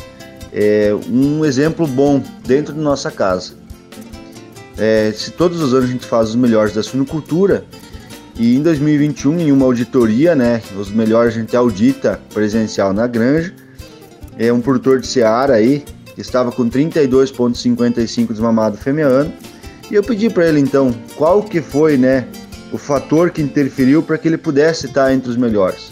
é, 0.52 0.92
um 1.08 1.44
exemplo 1.44 1.86
bom 1.86 2.22
dentro 2.44 2.74
da 2.74 2.80
nossa 2.80 3.10
casa. 3.10 3.54
É, 4.76 5.12
se 5.14 5.30
todos 5.30 5.60
os 5.60 5.74
anos 5.74 5.88
a 5.88 5.92
gente 5.92 6.06
faz 6.06 6.30
os 6.30 6.36
melhores 6.36 6.74
da 6.74 6.82
suinocultura, 6.82 7.64
e 8.36 8.56
em 8.56 8.62
2021, 8.62 9.38
em 9.40 9.52
uma 9.52 9.66
auditoria, 9.66 10.34
né, 10.34 10.62
os 10.78 10.90
melhores 10.90 11.34
a 11.34 11.38
gente 11.38 11.54
audita 11.54 12.18
presencial 12.32 12.92
na 12.92 13.06
granja, 13.06 13.54
é 14.38 14.50
um 14.50 14.62
produtor 14.62 15.00
de 15.00 15.06
Seara 15.06 15.54
aí, 15.54 15.84
estava 16.16 16.52
com 16.52 16.68
32,55 16.68 18.28
desmamado 18.28 18.76
fêmea 18.76 19.32
E 19.90 19.94
eu 19.94 20.02
pedi 20.02 20.28
para 20.30 20.48
ele 20.48 20.60
então 20.60 20.94
qual 21.16 21.42
que 21.42 21.60
foi, 21.60 21.96
né, 21.96 22.26
o 22.72 22.78
fator 22.78 23.30
que 23.30 23.42
interferiu 23.42 24.02
para 24.02 24.18
que 24.18 24.28
ele 24.28 24.38
pudesse 24.38 24.86
estar 24.86 25.12
entre 25.12 25.30
os 25.30 25.36
melhores. 25.36 25.90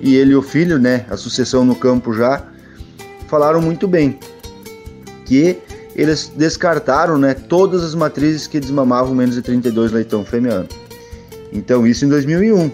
E 0.00 0.16
ele 0.16 0.32
e 0.32 0.36
o 0.36 0.42
filho, 0.42 0.78
né, 0.78 1.06
a 1.10 1.16
sucessão 1.16 1.64
no 1.64 1.74
campo 1.74 2.12
já, 2.12 2.44
falaram 3.28 3.60
muito 3.60 3.86
bem 3.86 4.18
que 5.24 5.58
eles 5.94 6.32
descartaram, 6.36 7.18
né, 7.18 7.34
todas 7.34 7.82
as 7.82 7.94
matrizes 7.94 8.46
que 8.46 8.58
desmamavam 8.58 9.14
menos 9.14 9.34
de 9.34 9.42
32 9.42 9.92
leitão 9.92 10.24
fêmea 10.24 10.66
Então 11.52 11.86
isso 11.86 12.04
em 12.04 12.08
2001. 12.08 12.70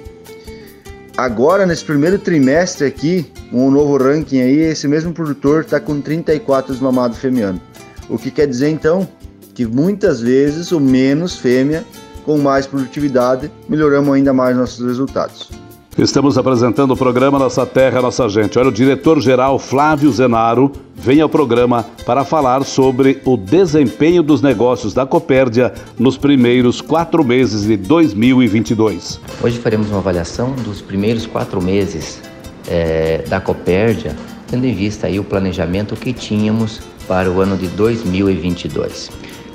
Agora 1.19 1.67
nesse 1.67 1.85
primeiro 1.85 2.17
trimestre 2.17 2.87
aqui, 2.87 3.27
um 3.53 3.73
novo 3.73 3.97
ranking 3.97 4.41
aí, 4.41 4.59
esse 4.61 4.87
mesmo 4.87 5.13
produtor 5.13 5.63
está 5.63 5.81
com 5.81 6.01
34 6.01 6.73
desmamados 6.73 7.19
fêmea. 7.19 7.61
O 8.09 8.17
que 8.17 8.31
quer 8.31 8.47
dizer 8.47 8.69
então 8.69 9.09
que 9.53 9.67
muitas 9.67 10.21
vezes 10.21 10.71
o 10.71 10.79
menos 10.79 11.37
fêmea 11.37 11.85
com 12.25 12.39
mais 12.39 12.69
produtividade 12.69 13.51
melhoramos 13.69 14.15
ainda 14.15 14.33
mais 14.33 14.57
nossos 14.57 14.87
resultados. 14.87 15.51
Estamos 15.99 16.39
apresentando 16.39 16.93
o 16.93 16.97
programa 16.97 17.41
Nossa 17.41 17.67
Terra, 17.67 18.01
Nossa 18.01 18.29
Gente. 18.29 18.57
Olha, 18.57 18.69
o 18.69 18.73
diretor-geral 18.73 19.59
Flávio 19.59 20.13
Zenaro 20.13 20.71
vem 20.95 21.21
ao 21.21 21.29
programa 21.29 21.85
para 22.07 22.25
falar 22.25 22.65
sobre 22.65 23.21
o 23.25 23.37
desempenho 23.37 24.23
dos 24.23 24.41
negócios 24.41 24.95
da 24.95 25.05
Copérdia 25.05 25.75
nos 25.99 26.17
primeiros 26.17 26.81
quatro 26.81 27.25
meses 27.25 27.65
de 27.65 27.77
2022. 27.77 29.19
Hoje 29.43 29.59
faremos 29.59 29.89
uma 29.89 29.99
avaliação 29.99 30.53
dos 30.53 30.81
primeiros 30.81 31.27
quatro 31.27 31.61
meses 31.61 32.23
é, 32.69 33.25
da 33.29 33.41
Copérdia, 33.41 34.15
tendo 34.47 34.67
em 34.67 34.75
vista 34.77 35.09
aí 35.09 35.19
o 35.19 35.25
planejamento 35.25 35.97
que 35.97 36.13
tínhamos 36.13 36.81
para 37.09 37.29
o 37.29 37.41
ano 37.41 37.57
de 37.57 37.67
2022. 37.67 39.11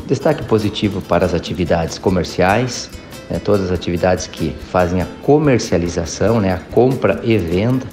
Destaque 0.06 0.44
positivo 0.44 1.02
para 1.04 1.26
as 1.26 1.34
atividades 1.34 1.98
comerciais, 1.98 2.90
né, 3.30 3.40
todas 3.44 3.68
as 3.68 3.72
atividades 3.72 4.28
que 4.28 4.56
fazem 4.72 5.02
a 5.02 5.08
comercialização, 5.22 6.40
né, 6.40 6.54
a 6.54 6.60
compra 6.74 7.20
e 7.24 7.38
venda. 7.38 7.86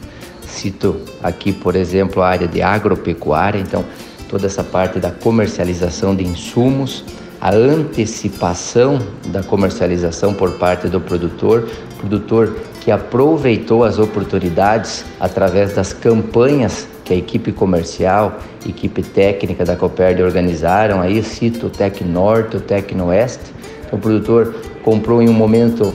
Cito 0.46 1.00
aqui, 1.22 1.52
por 1.52 1.76
exemplo, 1.76 2.22
a 2.22 2.28
área 2.28 2.48
de 2.48 2.60
agropecuária, 2.60 3.58
então 3.58 3.84
toda 4.28 4.46
essa 4.46 4.64
parte 4.64 4.98
da 4.98 5.10
comercialização 5.10 6.14
de 6.14 6.24
insumos, 6.24 7.04
a 7.40 7.54
antecipação 7.54 9.00
da 9.28 9.42
comercialização 9.42 10.34
por 10.34 10.52
parte 10.52 10.88
do 10.88 11.00
produtor, 11.00 11.68
produtor 11.98 12.54
que 12.80 12.90
aproveitou 12.90 13.84
as 13.84 13.98
oportunidades 13.98 15.04
através 15.18 15.74
das 15.74 15.92
campanhas 15.92 16.86
que 17.04 17.14
a 17.14 17.16
equipe 17.16 17.50
comercial, 17.50 18.38
equipe 18.66 19.02
técnica 19.02 19.64
da 19.64 19.74
Coperd 19.74 20.22
organizaram, 20.22 21.00
aí 21.00 21.22
cito 21.22 21.66
o 21.66 21.70
Tec 21.70 22.02
Norte, 22.02 22.56
o 22.56 22.60
Tec 22.60 22.94
Oeste. 22.94 23.52
Então, 23.86 23.98
o 23.98 24.00
produtor 24.00 24.54
comprou 24.82 25.22
em 25.22 25.28
um 25.28 25.32
momento 25.32 25.94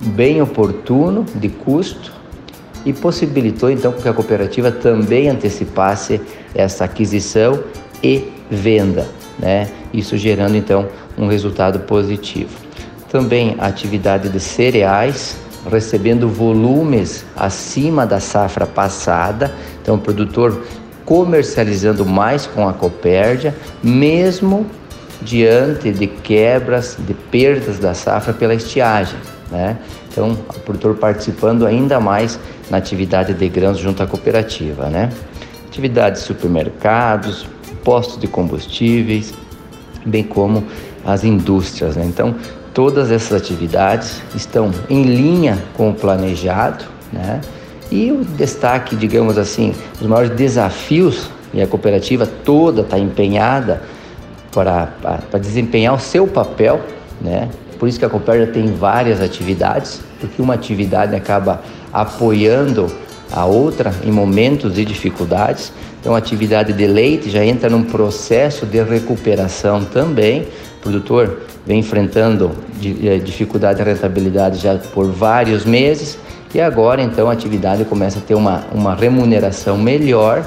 bem 0.00 0.40
oportuno 0.40 1.24
de 1.34 1.48
custo 1.48 2.12
e 2.84 2.92
possibilitou 2.92 3.70
então 3.70 3.92
que 3.92 4.08
a 4.08 4.12
cooperativa 4.12 4.70
também 4.70 5.28
antecipasse 5.28 6.20
essa 6.54 6.84
aquisição 6.84 7.62
e 8.02 8.28
venda, 8.50 9.06
né? 9.38 9.68
Isso 9.92 10.16
gerando 10.16 10.56
então 10.56 10.88
um 11.18 11.26
resultado 11.26 11.80
positivo. 11.80 12.56
Também 13.10 13.56
a 13.58 13.66
atividade 13.66 14.28
de 14.28 14.40
cereais 14.40 15.36
recebendo 15.68 16.28
volumes 16.28 17.24
acima 17.36 18.06
da 18.06 18.20
safra 18.20 18.66
passada. 18.66 19.52
Então, 19.82 19.96
o 19.96 19.98
produtor 19.98 20.62
comercializando 21.04 22.06
mais 22.06 22.46
com 22.46 22.68
a 22.68 22.72
Copérdia, 22.72 23.54
mesmo 23.82 24.66
diante 25.22 25.90
de 25.90 26.06
quebras, 26.06 26.96
de 26.98 27.14
perdas 27.14 27.78
da 27.78 27.94
safra 27.94 28.32
pela 28.32 28.54
estiagem. 28.54 29.18
Né? 29.50 29.76
Então, 30.10 30.32
o 30.32 30.60
produtor 30.60 30.96
participando 30.96 31.66
ainda 31.66 32.00
mais 32.00 32.38
na 32.70 32.78
atividade 32.78 33.34
de 33.34 33.48
grãos 33.48 33.78
junto 33.78 34.02
à 34.02 34.06
cooperativa. 34.06 34.86
Né? 34.86 35.10
Atividades 35.68 36.22
de 36.22 36.26
supermercados, 36.28 37.46
postos 37.84 38.18
de 38.18 38.26
combustíveis, 38.26 39.34
bem 40.04 40.24
como 40.24 40.64
as 41.04 41.24
indústrias. 41.24 41.96
Né? 41.96 42.04
Então, 42.06 42.34
todas 42.72 43.10
essas 43.10 43.40
atividades 43.40 44.22
estão 44.34 44.70
em 44.88 45.02
linha 45.02 45.58
com 45.76 45.90
o 45.90 45.94
planejado. 45.94 46.84
Né? 47.12 47.40
E 47.90 48.12
o 48.12 48.24
destaque, 48.24 48.94
digamos 48.94 49.36
assim, 49.36 49.74
os 50.00 50.06
maiores 50.06 50.30
desafios, 50.30 51.28
e 51.52 51.60
a 51.60 51.66
cooperativa 51.66 52.26
toda 52.44 52.82
está 52.82 52.96
empenhada 52.98 53.82
para 54.52 55.38
desempenhar 55.40 55.94
o 55.94 55.98
seu 55.98 56.26
papel, 56.26 56.80
né? 57.20 57.48
Por 57.78 57.88
isso 57.88 57.98
que 57.98 58.04
a 58.04 58.10
Copérdia 58.10 58.46
tem 58.46 58.66
várias 58.74 59.22
atividades, 59.22 60.00
porque 60.20 60.42
uma 60.42 60.54
atividade 60.54 61.16
acaba 61.16 61.62
apoiando 61.92 62.92
a 63.32 63.46
outra 63.46 63.94
em 64.04 64.10
momentos 64.10 64.74
de 64.74 64.84
dificuldades. 64.84 65.72
Então, 66.00 66.14
a 66.14 66.18
atividade 66.18 66.72
de 66.72 66.86
leite 66.86 67.30
já 67.30 67.44
entra 67.44 67.70
num 67.70 67.84
processo 67.84 68.66
de 68.66 68.82
recuperação 68.82 69.84
também. 69.84 70.42
O 70.42 70.82
produtor 70.82 71.40
vem 71.66 71.78
enfrentando 71.78 72.50
eh, 72.82 73.18
dificuldade 73.18 73.78
de 73.78 73.84
rentabilidade 73.84 74.58
já 74.58 74.76
por 74.76 75.10
vários 75.10 75.64
meses 75.64 76.18
e 76.52 76.60
agora, 76.60 77.00
então, 77.00 77.30
a 77.30 77.32
atividade 77.32 77.84
começa 77.84 78.18
a 78.18 78.22
ter 78.22 78.34
uma, 78.34 78.64
uma 78.74 78.92
remuneração 78.92 79.78
melhor, 79.78 80.44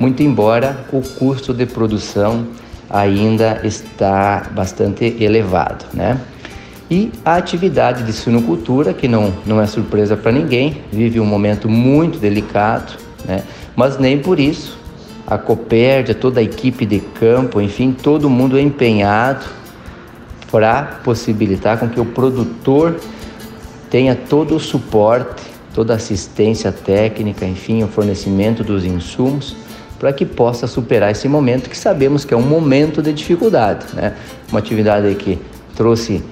muito 0.00 0.22
embora 0.22 0.78
o 0.90 1.02
custo 1.02 1.52
de 1.52 1.66
produção 1.66 2.46
ainda 2.88 3.60
está 3.64 4.50
bastante 4.54 5.16
elevado, 5.20 5.84
né? 5.92 6.20
E 6.90 7.10
a 7.24 7.36
atividade 7.36 8.02
de 8.02 8.12
suinocultura, 8.12 8.92
que 8.92 9.08
não, 9.08 9.32
não 9.46 9.60
é 9.60 9.66
surpresa 9.66 10.16
para 10.16 10.30
ninguém, 10.30 10.82
vive 10.92 11.18
um 11.18 11.24
momento 11.24 11.68
muito 11.68 12.18
delicado, 12.18 12.92
né? 13.24 13.42
mas 13.74 13.98
nem 13.98 14.18
por 14.18 14.38
isso 14.38 14.78
a 15.26 15.38
Copérdia, 15.38 16.14
toda 16.14 16.40
a 16.40 16.42
equipe 16.42 16.84
de 16.84 17.00
campo, 17.00 17.60
enfim, 17.60 17.92
todo 17.92 18.28
mundo 18.28 18.58
é 18.58 18.60
empenhado 18.60 19.46
para 20.52 21.00
possibilitar 21.02 21.78
com 21.78 21.88
que 21.88 21.98
o 21.98 22.04
produtor 22.04 23.00
tenha 23.90 24.14
todo 24.14 24.54
o 24.54 24.60
suporte, 24.60 25.42
toda 25.72 25.94
a 25.94 25.96
assistência 25.96 26.70
técnica, 26.70 27.46
enfim, 27.46 27.82
o 27.82 27.88
fornecimento 27.88 28.62
dos 28.62 28.84
insumos 28.84 29.56
para 29.98 30.12
que 30.12 30.24
possa 30.24 30.66
superar 30.66 31.10
esse 31.10 31.28
momento 31.28 31.70
que 31.70 31.76
sabemos 31.76 32.24
que 32.24 32.34
é 32.34 32.36
um 32.36 32.42
momento 32.42 33.02
de 33.02 33.12
dificuldade, 33.12 33.86
né? 33.94 34.14
Uma 34.50 34.58
atividade 34.58 35.14
que 35.14 35.38
trouxe 35.74 36.22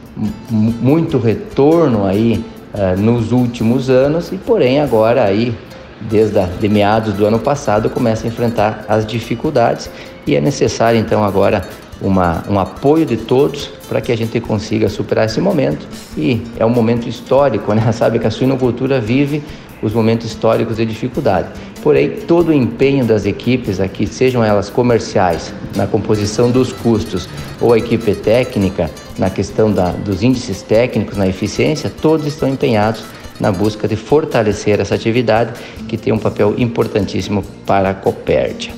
muito 0.50 1.19
retorno 1.19 2.04
aí 2.04 2.45
uh, 2.75 3.00
nos 3.00 3.33
últimos 3.33 3.88
anos 3.88 4.31
e 4.31 4.37
porém 4.37 4.81
agora 4.81 5.25
aí 5.25 5.54
desde 6.00 6.38
a, 6.38 6.47
de 6.47 6.69
meados 6.69 7.14
do 7.14 7.25
ano 7.25 7.38
passado 7.38 7.88
começa 7.88 8.26
a 8.26 8.28
enfrentar 8.28 8.85
as 8.88 9.07
dificuldades 9.07 9.90
e 10.26 10.37
é 10.37 10.40
necessário 10.40 10.99
então 10.99 11.25
agora 11.25 11.64
uma, 12.00 12.42
um 12.49 12.59
apoio 12.59 13.07
de 13.07 13.16
todos 13.16 13.71
para 13.88 14.00
que 14.00 14.11
a 14.11 14.16
gente 14.16 14.38
consiga 14.40 14.88
superar 14.88 15.26
esse 15.26 15.40
momento 15.40 15.87
e 16.16 16.42
é 16.59 16.66
um 16.66 16.71
momento 16.71 17.09
histórico, 17.09 17.73
né? 17.73 17.90
Sabe 17.92 18.19
que 18.19 18.26
a 18.26 18.31
suinocultura 18.31 19.00
vive 19.00 19.42
os 19.81 19.92
momentos 19.92 20.26
históricos 20.26 20.76
de 20.76 20.87
dificuldade. 20.87 21.49
Porém, 21.83 22.11
todo 22.11 22.51
o 22.51 22.53
empenho 22.53 23.05
das 23.05 23.27
equipes 23.27 23.81
aqui, 23.81 24.07
sejam 24.07 24.45
elas 24.45 24.71
comerciais, 24.71 25.53
na 25.75 25.85
composição 25.85 26.49
dos 26.49 26.73
custos, 26.73 27.29
ou 27.61 27.73
a 27.73 27.79
equipe 27.79 28.15
técnica, 28.15 28.88
na 29.18 29.29
questão 29.29 29.73
da, 29.73 29.90
dos 29.90 30.23
índices 30.23 30.62
técnicos, 30.62 31.16
na 31.16 31.27
eficiência, 31.27 31.90
todos 31.90 32.25
estão 32.27 32.49
empenhados 32.49 33.03
na 33.40 33.51
busca 33.51 33.88
de 33.88 33.97
fortalecer 33.97 34.79
essa 34.79 34.95
atividade 34.95 35.53
que 35.88 35.97
tem 35.97 36.12
um 36.12 36.18
papel 36.18 36.55
importantíssimo 36.57 37.42
para 37.66 37.90
a 37.90 37.95
Copérdia. 37.95 38.73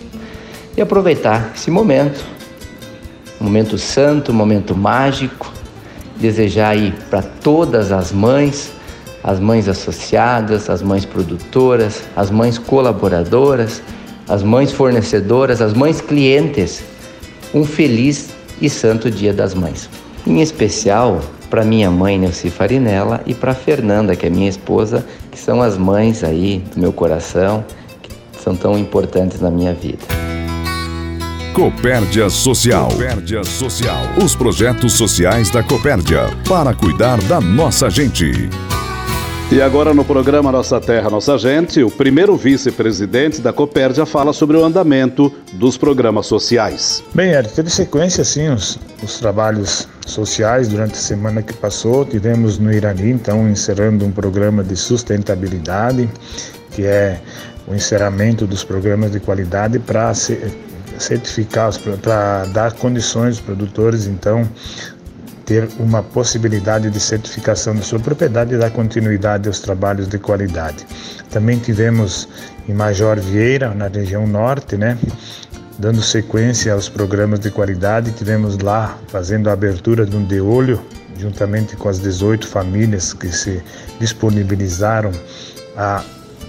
E 0.74 0.80
aproveitar 0.80 1.52
esse 1.54 1.70
momento, 1.70 2.24
momento 3.38 3.76
santo, 3.76 4.32
momento 4.32 4.74
mágico, 4.74 5.52
desejar 6.16 6.70
aí 6.70 6.94
para 7.10 7.20
todas 7.20 7.92
as 7.92 8.10
mães 8.10 8.72
as 9.24 9.40
mães 9.40 9.68
associadas, 9.68 10.68
as 10.68 10.82
mães 10.82 11.06
produtoras, 11.06 12.02
as 12.14 12.30
mães 12.30 12.58
colaboradoras, 12.58 13.82
as 14.28 14.42
mães 14.42 14.70
fornecedoras, 14.70 15.62
as 15.62 15.72
mães 15.72 16.02
clientes, 16.02 16.84
um 17.54 17.64
feliz 17.64 18.28
e 18.60 18.68
santo 18.68 19.10
Dia 19.10 19.32
das 19.32 19.54
Mães. 19.54 19.88
Em 20.26 20.40
especial 20.42 21.20
para 21.48 21.64
minha 21.64 21.90
mãe 21.90 22.18
Nelci 22.18 22.50
Farinella 22.50 23.22
e 23.26 23.32
para 23.32 23.54
Fernanda, 23.54 24.14
que 24.14 24.26
é 24.26 24.30
minha 24.30 24.48
esposa, 24.48 25.04
que 25.30 25.38
são 25.38 25.62
as 25.62 25.78
mães 25.78 26.22
aí 26.22 26.62
do 26.74 26.80
meu 26.80 26.92
coração, 26.92 27.64
que 28.02 28.10
são 28.42 28.54
tão 28.54 28.78
importantes 28.78 29.40
na 29.40 29.50
minha 29.50 29.72
vida. 29.72 30.04
Copérdia 31.54 32.28
Social. 32.28 32.88
Copérdia 32.88 33.44
Social. 33.44 34.02
Os 34.22 34.34
projetos 34.34 34.94
sociais 34.94 35.50
da 35.50 35.62
Copérdia 35.62 36.24
para 36.48 36.74
cuidar 36.74 37.22
da 37.22 37.40
nossa 37.40 37.88
gente. 37.88 38.50
E 39.54 39.62
agora 39.62 39.94
no 39.94 40.04
programa 40.04 40.50
Nossa 40.50 40.80
Terra, 40.80 41.08
Nossa 41.08 41.38
Gente, 41.38 41.80
o 41.80 41.88
primeiro 41.88 42.36
vice-presidente 42.36 43.40
da 43.40 43.52
Copérdia 43.52 44.04
fala 44.04 44.32
sobre 44.32 44.56
o 44.56 44.64
andamento 44.64 45.32
dos 45.52 45.78
programas 45.78 46.26
sociais. 46.26 47.04
Bem, 47.14 47.30
Ed, 47.30 47.48
teve 47.50 47.70
sequência 47.70 48.24
sim 48.24 48.48
os, 48.48 48.80
os 49.00 49.20
trabalhos 49.20 49.86
sociais 50.04 50.66
durante 50.66 50.94
a 50.94 51.00
semana 51.00 51.40
que 51.40 51.52
passou. 51.52 52.04
Tivemos 52.04 52.58
no 52.58 52.72
Irani, 52.72 53.12
então, 53.12 53.48
encerrando 53.48 54.04
um 54.04 54.10
programa 54.10 54.64
de 54.64 54.74
sustentabilidade, 54.74 56.10
que 56.72 56.84
é 56.84 57.20
o 57.68 57.76
encerramento 57.76 58.48
dos 58.48 58.64
programas 58.64 59.12
de 59.12 59.20
qualidade 59.20 59.78
para 59.78 60.12
certificar, 60.98 61.72
para 62.02 62.44
dar 62.46 62.72
condições 62.72 63.36
aos 63.36 63.40
produtores, 63.40 64.08
então, 64.08 64.48
ter 65.44 65.68
uma 65.78 66.02
possibilidade 66.02 66.90
de 66.90 67.00
certificação 67.00 67.74
da 67.74 67.82
sua 67.82 68.00
propriedade 68.00 68.54
e 68.54 68.58
dar 68.58 68.70
continuidade 68.70 69.48
aos 69.48 69.60
trabalhos 69.60 70.08
de 70.08 70.18
qualidade. 70.18 70.86
Também 71.30 71.58
tivemos 71.58 72.28
em 72.68 72.72
Major 72.72 73.20
Vieira, 73.20 73.74
na 73.74 73.88
região 73.88 74.26
norte, 74.26 74.76
né, 74.76 74.98
dando 75.78 76.02
sequência 76.02 76.72
aos 76.72 76.88
programas 76.88 77.40
de 77.40 77.50
qualidade, 77.50 78.12
tivemos 78.12 78.58
lá 78.58 78.96
fazendo 79.08 79.50
a 79.50 79.52
abertura 79.52 80.06
de 80.06 80.16
um 80.16 80.24
de 80.24 80.40
olho, 80.40 80.80
juntamente 81.18 81.76
com 81.76 81.88
as 81.88 81.98
18 81.98 82.46
famílias 82.46 83.12
que 83.12 83.30
se 83.30 83.62
disponibilizaram 84.00 85.12
a 85.76 86.02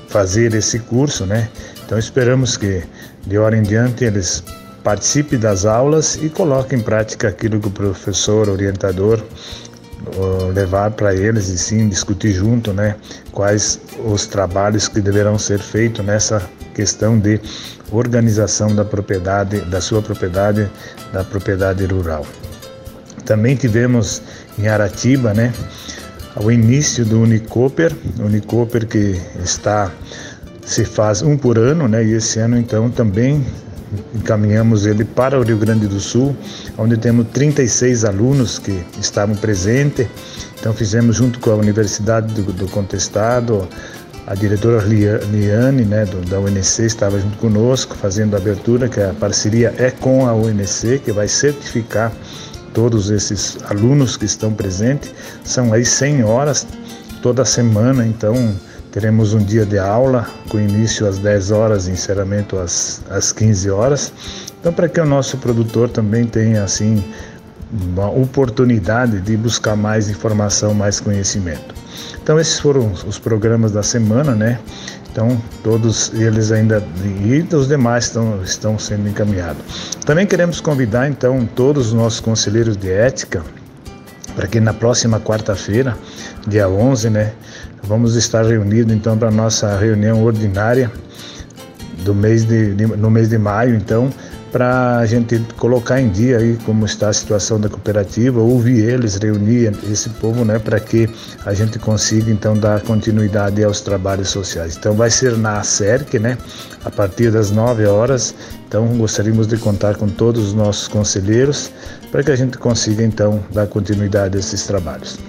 fazer 0.09 0.53
esse 0.53 0.79
curso, 0.79 1.25
né? 1.25 1.49
Então 1.85 1.97
esperamos 1.97 2.57
que 2.57 2.83
de 3.25 3.37
hora 3.37 3.57
em 3.57 3.63
diante 3.63 4.05
eles 4.05 4.43
participe 4.85 5.35
das 5.35 5.65
aulas 5.65 6.15
e 6.21 6.29
coloque 6.29 6.75
em 6.75 6.79
prática 6.79 7.27
aquilo 7.27 7.59
que 7.59 7.67
o 7.67 7.71
professor 7.71 8.47
orientador 8.47 9.19
levar 10.53 10.91
para 10.91 11.15
eles 11.15 11.49
e 11.49 11.57
sim 11.57 11.89
discutir 11.89 12.31
junto, 12.31 12.71
né, 12.71 12.95
quais 13.31 13.79
os 14.05 14.27
trabalhos 14.27 14.87
que 14.87 15.01
deverão 15.01 15.39
ser 15.39 15.57
feitos 15.57 16.05
nessa 16.05 16.39
questão 16.75 17.17
de 17.17 17.41
organização 17.91 18.75
da 18.75 18.85
propriedade, 18.85 19.61
da 19.61 19.81
sua 19.81 20.03
propriedade, 20.03 20.69
da 21.11 21.23
propriedade 21.23 21.83
rural. 21.85 22.23
Também 23.25 23.55
tivemos 23.55 24.21
em 24.59 24.67
Aratiba, 24.67 25.33
né, 25.33 25.51
o 26.35 26.51
início 26.51 27.03
do 27.03 27.21
Unicoper, 27.21 27.91
Unicoper 28.19 28.85
que 28.85 29.19
está 29.43 29.91
se 30.63 30.85
faz 30.85 31.23
um 31.23 31.35
por 31.35 31.57
ano, 31.57 31.87
né, 31.87 32.03
e 32.03 32.13
esse 32.13 32.37
ano 32.37 32.55
então 32.55 32.91
também 32.91 33.43
encaminhamos 34.13 34.85
ele 34.85 35.05
para 35.05 35.39
o 35.39 35.43
Rio 35.43 35.57
Grande 35.57 35.87
do 35.87 35.99
Sul, 35.99 36.35
onde 36.77 36.97
temos 36.97 37.27
36 37.33 38.05
alunos 38.05 38.59
que 38.59 38.83
estavam 38.99 39.35
presentes. 39.35 40.07
Então 40.59 40.73
fizemos 40.73 41.15
junto 41.17 41.39
com 41.39 41.51
a 41.51 41.55
Universidade 41.55 42.33
do, 42.33 42.51
do 42.51 42.67
Contestado, 42.67 43.67
a 44.27 44.33
diretora 44.33 44.83
Liane, 44.83 45.85
né, 45.85 46.05
do, 46.05 46.21
da 46.27 46.39
UNC, 46.39 46.83
estava 46.83 47.19
junto 47.19 47.37
conosco, 47.37 47.95
fazendo 47.95 48.33
a 48.33 48.37
abertura, 48.37 48.89
que 48.89 48.99
a 48.99 49.13
parceria 49.13 49.73
é 49.77 49.91
com 49.91 50.27
a 50.27 50.33
UNC, 50.33 50.99
que 51.03 51.11
vai 51.11 51.27
certificar 51.27 52.11
todos 52.73 53.11
esses 53.11 53.57
alunos 53.69 54.17
que 54.17 54.25
estão 54.25 54.51
presentes. 54.51 55.13
São 55.43 55.71
aí 55.71 55.85
100 55.85 56.23
horas 56.23 56.65
toda 57.21 57.45
semana, 57.45 58.05
então 58.05 58.55
Teremos 58.95 59.33
um 59.33 59.39
dia 59.39 59.65
de 59.65 59.77
aula 59.77 60.25
com 60.47 60.57
início 60.57 61.05
às 61.05 61.17
10 61.17 61.51
horas 61.51 61.85
e 61.85 61.91
encerramento 61.91 62.57
às, 62.57 63.01
às 63.09 63.33
15 63.33 63.69
horas. 63.69 64.13
Então, 64.57 64.71
para 64.71 64.87
que 64.87 65.01
o 65.01 65.05
nosso 65.05 65.37
produtor 65.37 65.89
também 65.89 66.25
tenha 66.25 66.63
assim 66.63 67.03
uma 67.69 68.09
oportunidade 68.09 69.19
de 69.19 69.35
buscar 69.35 69.75
mais 69.75 70.09
informação, 70.09 70.73
mais 70.73 71.01
conhecimento. 71.01 71.75
Então, 72.23 72.39
esses 72.39 72.57
foram 72.57 72.89
os 73.05 73.19
programas 73.19 73.73
da 73.73 73.83
semana, 73.83 74.33
né? 74.33 74.59
Então, 75.11 75.41
todos 75.61 76.13
eles 76.13 76.53
ainda 76.53 76.81
e 77.03 77.45
os 77.53 77.67
demais 77.67 78.05
estão, 78.05 78.41
estão 78.43 78.79
sendo 78.79 79.09
encaminhados. 79.09 79.61
Também 80.05 80.25
queremos 80.25 80.61
convidar, 80.61 81.09
então, 81.09 81.45
todos 81.53 81.87
os 81.87 81.93
nossos 81.93 82.21
conselheiros 82.21 82.77
de 82.77 82.89
ética 82.89 83.43
para 84.35 84.47
que 84.47 84.59
na 84.59 84.73
próxima 84.73 85.19
quarta-feira, 85.19 85.97
dia 86.45 86.67
11, 86.67 87.09
né, 87.09 87.33
vamos 87.87 88.15
estar 88.15 88.45
reunidos 88.45 88.93
então 88.93 89.17
para 89.17 89.29
a 89.29 89.31
nossa 89.31 89.77
reunião 89.77 90.23
ordinária 90.23 90.91
do 92.05 92.13
mês 92.13 92.45
de, 92.45 92.73
de, 92.75 92.85
no 92.85 93.09
mês 93.09 93.29
de 93.29 93.37
maio, 93.37 93.75
então, 93.75 94.13
para 94.51 94.99
a 94.99 95.05
gente 95.05 95.37
colocar 95.57 95.99
em 95.99 96.07
dia 96.07 96.37
aí 96.37 96.57
como 96.65 96.85
está 96.85 97.09
a 97.09 97.13
situação 97.13 97.59
da 97.59 97.67
cooperativa, 97.67 98.39
ouvir 98.39 98.85
eles, 98.85 99.15
reunir 99.15 99.73
esse 99.91 100.09
povo, 100.11 100.45
né, 100.45 100.59
para 100.59 100.79
que 100.79 101.09
a 101.45 101.53
gente 101.53 101.77
consiga 101.77 102.31
então 102.31 102.57
dar 102.57 102.79
continuidade 102.81 103.61
aos 103.63 103.81
trabalhos 103.81 104.29
sociais. 104.29 104.77
Então 104.77 104.93
vai 104.93 105.09
ser 105.09 105.35
na 105.37 105.61
SERC, 105.61 106.19
né, 106.19 106.37
a 106.85 106.91
partir 106.91 107.31
das 107.31 107.51
9 107.51 107.85
horas. 107.85 108.33
Então 108.65 108.87
gostaríamos 108.97 109.45
de 109.45 109.57
contar 109.57 109.97
com 109.97 110.07
todos 110.07 110.47
os 110.47 110.53
nossos 110.53 110.87
conselheiros 110.87 111.69
para 112.09 112.23
que 112.23 112.31
a 112.31 112.35
gente 112.35 112.57
consiga 112.57 113.03
então 113.03 113.43
dar 113.51 113.67
continuidade 113.67 114.37
a 114.37 114.39
esses 114.39 114.65
trabalhos. 114.65 115.19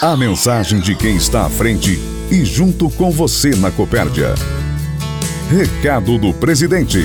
A 0.00 0.16
mensagem 0.16 0.78
de 0.78 0.94
quem 0.94 1.16
está 1.16 1.44
à 1.44 1.50
frente 1.50 1.98
e 2.30 2.44
junto 2.44 2.88
com 2.88 3.10
você 3.10 3.50
na 3.56 3.68
Copérdia. 3.68 4.32
Recado 5.50 6.16
do 6.18 6.32
presidente. 6.32 7.00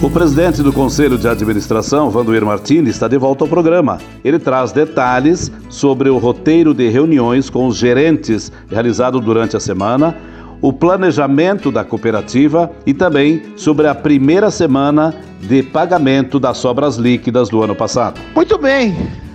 O 0.00 0.08
presidente 0.08 0.62
do 0.62 0.72
Conselho 0.72 1.18
de 1.18 1.26
Administração, 1.26 2.08
Vandoir 2.08 2.44
Martins, 2.44 2.88
está 2.88 3.08
de 3.08 3.18
volta 3.18 3.42
ao 3.42 3.48
programa. 3.48 3.98
Ele 4.24 4.38
traz 4.38 4.70
detalhes 4.70 5.50
sobre 5.68 6.08
o 6.08 6.18
roteiro 6.18 6.72
de 6.72 6.88
reuniões 6.88 7.50
com 7.50 7.66
os 7.66 7.76
gerentes 7.76 8.52
realizado 8.70 9.20
durante 9.20 9.56
a 9.56 9.60
semana, 9.60 10.16
o 10.62 10.72
planejamento 10.72 11.72
da 11.72 11.82
cooperativa 11.82 12.70
e 12.86 12.94
também 12.94 13.42
sobre 13.56 13.88
a 13.88 13.94
primeira 13.94 14.52
semana 14.52 15.12
de 15.40 15.64
pagamento 15.64 16.38
das 16.38 16.58
sobras 16.58 16.94
líquidas 16.94 17.48
do 17.48 17.60
ano 17.60 17.74
passado. 17.74 18.20
Muito 18.36 18.56
bem. 18.56 19.25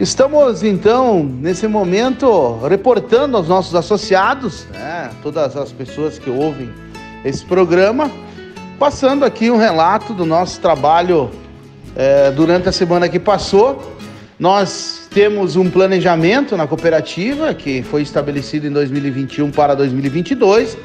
Estamos 0.00 0.62
então, 0.62 1.24
nesse 1.24 1.66
momento, 1.66 2.58
reportando 2.68 3.36
aos 3.36 3.48
nossos 3.48 3.74
associados, 3.74 4.66
né, 4.72 5.10
todas 5.22 5.56
as 5.56 5.72
pessoas 5.72 6.18
que 6.18 6.30
ouvem 6.30 6.70
esse 7.24 7.44
programa, 7.44 8.10
Passando 8.78 9.24
aqui 9.24 9.50
um 9.50 9.56
relato 9.56 10.14
do 10.14 10.24
nosso 10.24 10.60
trabalho 10.60 11.32
é, 11.96 12.30
durante 12.30 12.68
a 12.68 12.72
semana 12.72 13.08
que 13.08 13.18
passou. 13.18 13.96
Nós 14.38 15.08
temos 15.12 15.56
um 15.56 15.68
planejamento 15.68 16.56
na 16.56 16.64
cooperativa 16.64 17.52
que 17.52 17.82
foi 17.82 18.02
estabelecido 18.02 18.68
em 18.68 18.70
2021 18.70 19.50
para 19.50 19.74
2022. 19.74 20.78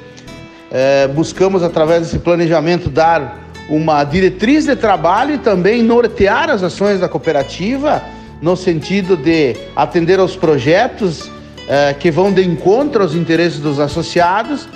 É, 0.71 1.07
buscamos, 1.07 1.61
através 1.61 2.01
desse 2.01 2.17
planejamento, 2.17 2.89
dar 2.89 3.43
uma 3.69 4.03
diretriz 4.03 4.65
de 4.65 4.75
trabalho 4.75 5.35
e 5.35 5.37
também 5.37 5.83
nortear 5.83 6.49
as 6.49 6.63
ações 6.63 6.99
da 6.99 7.07
cooperativa 7.07 8.01
no 8.43 8.57
sentido 8.57 9.15
de 9.15 9.55
atender 9.73 10.19
aos 10.19 10.35
projetos 10.35 11.31
é, 11.65 11.93
que 11.93 12.11
vão 12.11 12.29
de 12.29 12.43
encontro 12.43 13.01
aos 13.01 13.15
interesses 13.15 13.57
dos 13.57 13.79
associados, 13.79 14.67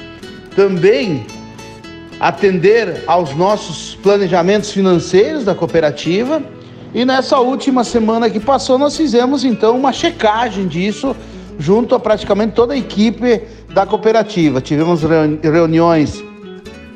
também 0.55 1.25
atender 2.17 3.03
aos 3.05 3.35
nossos 3.35 3.95
planejamentos 3.95 4.71
financeiros 4.71 5.43
da 5.43 5.53
cooperativa. 5.53 6.41
E 6.93 7.03
nessa 7.03 7.39
última 7.39 7.83
semana 7.83 8.29
que 8.29 8.39
passou, 8.39 8.77
nós 8.77 8.95
fizemos 8.95 9.43
então 9.43 9.77
uma 9.77 9.91
checagem 9.91 10.65
disso 10.65 11.13
junto 11.59 11.93
a 11.93 11.99
praticamente 11.99 12.53
toda 12.53 12.73
a 12.73 12.77
equipe 12.77 13.41
da 13.73 13.85
cooperativa. 13.85 14.61
Tivemos 14.61 15.01
reuniões 15.43 16.23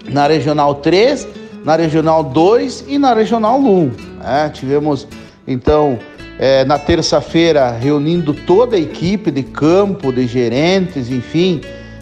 na 0.07 0.25
Regional 0.25 0.75
3, 0.75 1.27
na 1.65 1.75
Regional 1.75 2.23
2 2.23 2.85
e 2.87 2.97
na 2.97 3.13
Regional 3.13 3.59
1. 3.59 3.91
É, 4.23 4.47
tivemos 4.47 5.05
então 5.45 5.99
é, 6.41 6.65
na 6.65 6.77
terça-feira 6.77 7.71
reunindo 7.71 8.33
toda 8.33 8.75
a 8.75 8.79
equipe 8.79 9.29
de 9.29 9.43
campo, 9.43 10.11
de 10.11 10.25
gerentes, 10.25 11.09
enfim, 11.09 11.61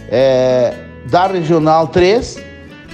é, 0.10 0.74
da 1.12 1.28
Regional 1.28 1.88
3 1.88 2.50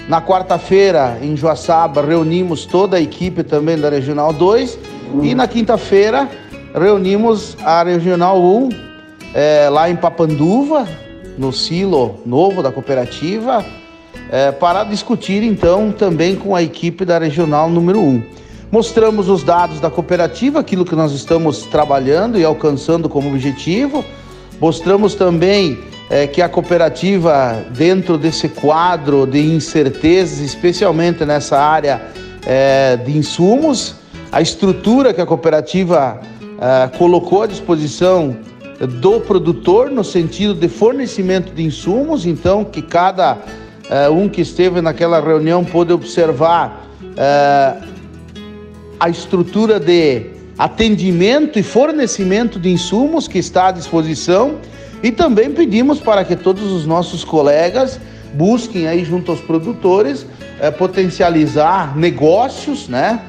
na 0.07 0.21
quarta-feira, 0.21 1.17
em 1.21 1.35
Joaçaba, 1.35 2.05
reunimos 2.05 2.65
toda 2.65 2.97
a 2.97 3.01
equipe 3.01 3.43
também 3.43 3.77
da 3.77 3.89
Regional 3.89 4.31
2. 4.31 4.77
E 5.23 5.33
na 5.33 5.47
quinta-feira, 5.47 6.29
reunimos 6.79 7.57
a 7.63 7.83
Regional 7.83 8.39
1 8.39 8.69
é, 9.33 9.67
lá 9.69 9.89
em 9.89 9.95
Papanduva, 9.95 10.87
no 11.39 11.51
silo 11.51 12.19
novo 12.23 12.61
da 12.61 12.71
cooperativa, 12.71 13.65
é, 14.31 14.51
para 14.51 14.83
discutir 14.83 15.41
então 15.43 15.91
também 15.91 16.35
com 16.35 16.55
a 16.55 16.61
equipe 16.61 17.03
da 17.03 17.17
Regional 17.17 17.67
número 17.67 17.99
1. 17.99 18.23
Mostramos 18.71 19.29
os 19.29 19.43
dados 19.43 19.79
da 19.79 19.89
cooperativa, 19.89 20.59
aquilo 20.59 20.83
que 20.83 20.95
nós 20.95 21.11
estamos 21.11 21.63
trabalhando 21.63 22.37
e 22.39 22.43
alcançando 22.43 23.07
como 23.07 23.29
objetivo. 23.29 24.03
Mostramos 24.59 25.13
também 25.13 25.77
é, 26.09 26.27
que 26.27 26.41
a 26.41 26.49
cooperativa, 26.49 27.63
dentro 27.71 28.17
desse 28.17 28.49
quadro 28.49 29.25
de 29.25 29.39
incertezas, 29.39 30.39
especialmente 30.39 31.23
nessa 31.25 31.59
área 31.59 32.01
é, 32.45 32.97
de 32.97 33.15
insumos, 33.17 33.95
a 34.31 34.41
estrutura 34.41 35.13
que 35.13 35.21
a 35.21 35.25
cooperativa 35.25 36.19
é, 36.59 36.87
colocou 36.97 37.43
à 37.43 37.47
disposição 37.47 38.35
do 38.99 39.21
produtor 39.21 39.89
no 39.89 40.03
sentido 40.03 40.53
de 40.53 40.67
fornecimento 40.67 41.53
de 41.53 41.63
insumos, 41.63 42.25
então 42.25 42.65
que 42.65 42.81
cada 42.81 43.37
um 44.11 44.27
que 44.27 44.41
esteve 44.41 44.81
naquela 44.81 45.21
reunião 45.21 45.63
pôde 45.63 45.93
observar 45.93 46.85
a 48.99 49.09
estrutura 49.09 49.79
de 49.79 50.27
atendimento 50.57 51.59
e 51.59 51.63
fornecimento 51.63 52.59
de 52.59 52.69
insumos 52.69 53.27
que 53.27 53.37
está 53.37 53.67
à 53.67 53.71
disposição 53.71 54.59
e 55.03 55.11
também 55.11 55.51
pedimos 55.51 55.99
para 55.99 56.23
que 56.23 56.35
todos 56.35 56.71
os 56.71 56.85
nossos 56.85 57.23
colegas 57.23 57.99
busquem 58.33 58.87
aí 58.87 59.03
junto 59.03 59.31
aos 59.31 59.41
produtores 59.41 60.25
é, 60.59 60.71
potencializar 60.71 61.97
negócios, 61.97 62.87
né? 62.87 63.21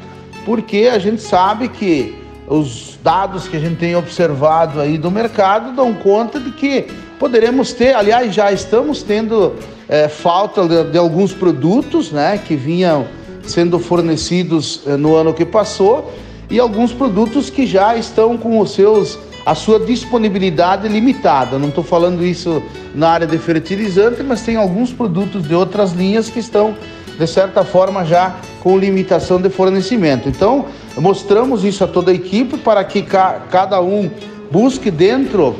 Porque 0.44 0.88
a 0.92 0.98
gente 0.98 1.20
sabe 1.20 1.68
que 1.68 2.14
os 2.46 2.98
dados 3.02 3.48
que 3.48 3.56
a 3.56 3.60
gente 3.60 3.76
tem 3.76 3.96
observado 3.96 4.80
aí 4.80 4.96
do 4.96 5.10
mercado 5.10 5.74
dão 5.74 5.92
conta 5.92 6.38
de 6.38 6.52
que 6.52 6.86
poderemos 7.18 7.72
ter, 7.72 7.94
aliás, 7.94 8.32
já 8.32 8.52
estamos 8.52 9.02
tendo 9.02 9.54
é, 9.88 10.08
falta 10.08 10.66
de, 10.68 10.92
de, 10.92 10.98
alguns 10.98 11.32
produtos, 11.32 12.12
né? 12.12 12.38
Que 12.38 12.54
vinham 12.54 13.06
sendo 13.46 13.78
fornecidos 13.78 14.82
é, 14.86 14.96
no 14.96 15.14
ano 15.14 15.32
que 15.32 15.44
passou 15.44 16.12
e 16.50 16.58
alguns 16.58 16.92
produtos 16.92 17.50
que 17.50 17.66
já 17.66 17.96
estão 17.96 18.36
com 18.36 18.60
os 18.60 18.72
seus 18.72 19.18
a 19.46 19.54
sua 19.54 19.78
disponibilidade 19.78 20.88
limitada. 20.88 21.56
Não 21.56 21.68
estou 21.68 21.84
falando 21.84 22.24
isso 22.26 22.60
na 22.92 23.10
área 23.10 23.28
de 23.28 23.38
fertilizante, 23.38 24.20
mas 24.24 24.42
tem 24.42 24.56
alguns 24.56 24.92
produtos 24.92 25.46
de 25.46 25.54
outras 25.54 25.92
linhas 25.92 26.28
que 26.28 26.40
estão, 26.40 26.74
de 27.16 27.26
certa 27.28 27.64
forma, 27.64 28.04
já 28.04 28.34
com 28.60 28.76
limitação 28.76 29.40
de 29.40 29.48
fornecimento. 29.48 30.28
Então, 30.28 30.66
mostramos 30.96 31.64
isso 31.64 31.84
a 31.84 31.86
toda 31.86 32.10
a 32.10 32.14
equipe 32.14 32.58
para 32.58 32.82
que 32.82 33.02
ca 33.02 33.46
cada 33.48 33.80
um 33.80 34.10
busque 34.50 34.90
dentro 34.90 35.54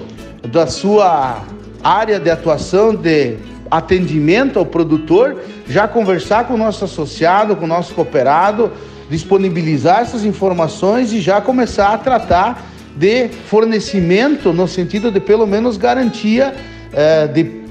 da 0.51 0.66
sua 0.66 1.44
área 1.83 2.18
de 2.18 2.29
atuação 2.29 2.92
de 2.92 3.37
atendimento 3.70 4.59
ao 4.59 4.66
produtor, 4.66 5.37
já 5.68 5.87
conversar 5.87 6.44
com 6.44 6.55
o 6.55 6.59
nosso 6.59 6.85
associado, 6.85 7.57
com 7.57 7.64
o 7.64 7.68
nosso 7.68 7.94
cooperado, 7.94 8.70
disponibilizar 9.11 10.00
essas 10.00 10.24
informações 10.24 11.12
e 11.12 11.20
já 11.20 11.40
começar 11.40 11.92
a 11.92 11.98
tratar 11.98 12.66
de 12.96 13.29
fornecimento, 13.29 14.52
no 14.52 14.66
sentido 14.66 15.11
de 15.11 15.20
pelo 15.20 15.46
menos 15.46 15.76
garantia 15.76 16.55
é, 16.92 17.26
de 17.26 17.66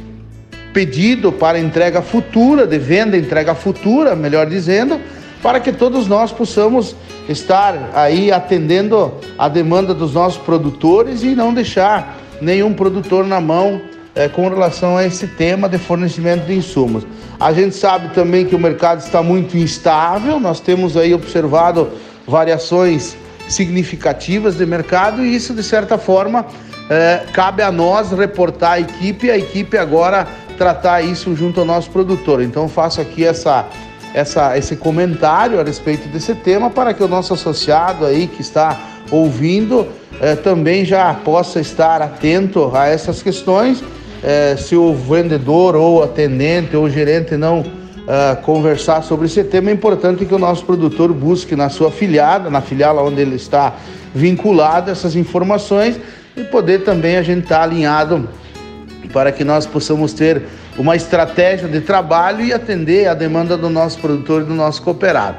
pedido 0.73 1.31
para 1.31 1.58
entrega 1.58 2.01
futura, 2.01 2.67
de 2.67 2.77
venda 2.77 3.17
entrega 3.17 3.55
futura, 3.55 4.15
melhor 4.15 4.45
dizendo, 4.45 4.99
para 5.41 5.60
que 5.60 5.71
todos 5.71 6.08
nós 6.08 6.31
possamos 6.31 6.95
estar 7.29 7.91
aí 7.93 8.31
atendendo 8.31 9.13
a 9.38 9.47
demanda 9.47 9.93
dos 9.93 10.13
nossos 10.13 10.38
produtores 10.38 11.23
e 11.23 11.36
não 11.36 11.53
deixar 11.53 12.17
nenhum 12.41 12.73
produtor 12.73 13.25
na 13.25 13.39
mão 13.39 13.81
é, 14.15 14.30
com 14.30 14.47
relação 14.47 14.97
a 14.97 15.06
esse 15.06 15.28
tema 15.28 15.67
de 15.67 15.78
fornecimento 15.78 16.45
de 16.45 16.56
insumos. 16.56 17.06
A 17.39 17.51
gente 17.51 17.75
sabe 17.75 18.13
também 18.13 18.45
que 18.45 18.56
o 18.56 18.60
mercado 18.60 18.99
está 18.99 19.21
muito 19.21 19.58
instável, 19.58 20.39
nós 20.39 20.60
temos 20.60 20.95
aí 20.95 21.13
observado 21.13 21.89
variações 22.25 23.17
significativas 23.47 24.56
de 24.56 24.65
mercado 24.65 25.23
e 25.23 25.36
isso, 25.36 25.54
de 25.54 25.62
certa 25.62 25.97
forma, 25.97 26.45
é, 26.89 27.23
cabe 27.34 27.62
a 27.62 27.71
nós 27.71 28.12
reportar 28.12 28.73
a 28.73 28.80
equipe 28.80 29.28
e 29.28 29.32
a 29.32 29.38
equipe 29.38 29.78
agora 29.78 30.28
tratar 30.58 31.01
isso 31.01 31.36
junto 31.36 31.60
ao 31.60 31.65
nosso 31.65 31.89
produtor. 31.91 32.41
Então, 32.41 32.69
faço 32.69 33.01
aqui 33.01 33.25
essa, 33.25 33.65
essa, 34.13 34.58
esse 34.58 34.75
comentário 34.75 35.60
a 35.60 35.63
respeito 35.63 36.08
desse 36.08 36.34
tema 36.34 36.69
para 36.69 36.93
que 36.93 37.04
o 37.04 37.08
nosso 37.08 37.34
associado 37.34 38.06
aí 38.06 38.28
que 38.28 38.41
está 38.41 38.80
ouvindo 39.12 39.88
é, 40.21 40.36
também 40.36 40.86
já 40.86 41.13
possa 41.13 41.60
estar 41.60 42.01
atento 42.01 42.71
a 42.73 42.88
essas 42.88 43.21
questões 43.21 43.84
é, 44.23 44.56
se 44.56 44.75
o 44.75 44.93
vendedor 44.93 45.75
ou 45.75 46.04
atendente 46.04 46.75
ou 46.75 46.89
gerente 46.89 47.36
não 47.38 47.60
uh, 47.62 48.41
conversar 48.41 49.01
sobre 49.04 49.25
esse 49.25 49.43
tema, 49.43 49.69
é 49.69 49.73
importante 49.73 50.25
que 50.25 50.34
o 50.34 50.39
nosso 50.39 50.65
produtor 50.65 51.13
busque 51.13 51.56
na 51.56 51.69
sua 51.69 51.91
filiada, 51.91 52.49
na 52.49 52.62
filial 52.62 53.06
onde 53.06 53.21
ele 53.21 53.36
está 53.36 53.73
vinculado, 54.13 54.89
essas 54.89 55.15
informações 55.15 55.99
e 56.36 56.43
poder 56.43 56.84
também 56.84 57.17
a 57.17 57.21
gente 57.21 57.43
estar 57.43 57.58
tá 57.58 57.63
alinhado 57.63 58.28
para 59.12 59.32
que 59.32 59.43
nós 59.43 59.65
possamos 59.65 60.13
ter 60.13 60.43
uma 60.78 60.95
estratégia 60.95 61.67
de 61.67 61.82
trabalho 61.82 62.43
e 62.43 62.51
atender 62.51 63.08
a 63.08 63.13
demanda 63.13 63.58
do 63.58 63.69
nosso 63.69 63.99
produtor 63.99 64.41
e 64.41 64.45
do 64.45 64.54
nosso 64.54 64.82
cooperado. 64.82 65.38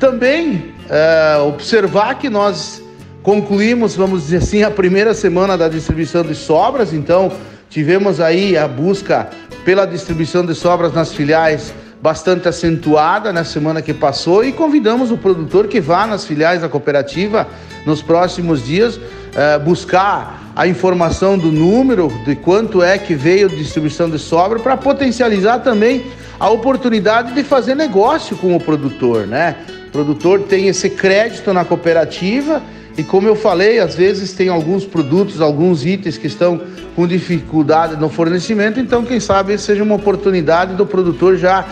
Também 0.00 0.72
uh, 0.88 1.46
observar 1.46 2.16
que 2.16 2.28
nós 2.28 2.82
concluímos, 3.22 3.94
vamos 3.94 4.22
dizer 4.22 4.38
assim, 4.38 4.62
a 4.64 4.70
primeira 4.70 5.14
semana 5.14 5.56
da 5.56 5.68
distribuição 5.68 6.22
de 6.24 6.34
sobras, 6.34 6.92
então 6.92 7.30
tivemos 7.72 8.20
aí 8.20 8.54
a 8.54 8.68
busca 8.68 9.30
pela 9.64 9.86
distribuição 9.86 10.44
de 10.44 10.54
sobras 10.54 10.92
nas 10.92 11.14
filiais 11.14 11.72
bastante 12.02 12.46
acentuada 12.46 13.32
na 13.32 13.44
semana 13.44 13.80
que 13.80 13.94
passou 13.94 14.44
e 14.44 14.52
convidamos 14.52 15.10
o 15.10 15.16
produtor 15.16 15.66
que 15.68 15.80
vá 15.80 16.06
nas 16.06 16.26
filiais 16.26 16.60
da 16.60 16.68
cooperativa 16.68 17.46
nos 17.86 18.02
próximos 18.02 18.66
dias 18.66 18.96
uh, 18.96 19.58
buscar 19.64 20.52
a 20.54 20.66
informação 20.66 21.38
do 21.38 21.50
número, 21.50 22.12
de 22.26 22.36
quanto 22.36 22.82
é 22.82 22.98
que 22.98 23.14
veio 23.14 23.46
a 23.46 23.50
distribuição 23.50 24.10
de 24.10 24.18
sobra, 24.18 24.58
para 24.58 24.76
potencializar 24.76 25.60
também 25.60 26.04
a 26.38 26.50
oportunidade 26.50 27.32
de 27.32 27.42
fazer 27.42 27.74
negócio 27.74 28.36
com 28.36 28.54
o 28.54 28.60
produtor, 28.60 29.26
né? 29.26 29.56
O 29.88 29.92
produtor 29.92 30.42
tem 30.42 30.68
esse 30.68 30.90
crédito 30.90 31.54
na 31.54 31.64
cooperativa 31.64 32.60
e 32.96 33.02
como 33.02 33.26
eu 33.26 33.34
falei, 33.34 33.78
às 33.78 33.94
vezes 33.94 34.32
tem 34.32 34.48
alguns 34.48 34.84
produtos, 34.84 35.40
alguns 35.40 35.84
itens 35.84 36.18
que 36.18 36.26
estão 36.26 36.60
com 36.94 37.06
dificuldade 37.06 37.96
no 37.96 38.08
fornecimento, 38.08 38.78
então 38.78 39.04
quem 39.04 39.18
sabe 39.18 39.56
seja 39.56 39.82
uma 39.82 39.94
oportunidade 39.94 40.74
do 40.74 40.84
produtor 40.84 41.38
já 41.38 41.64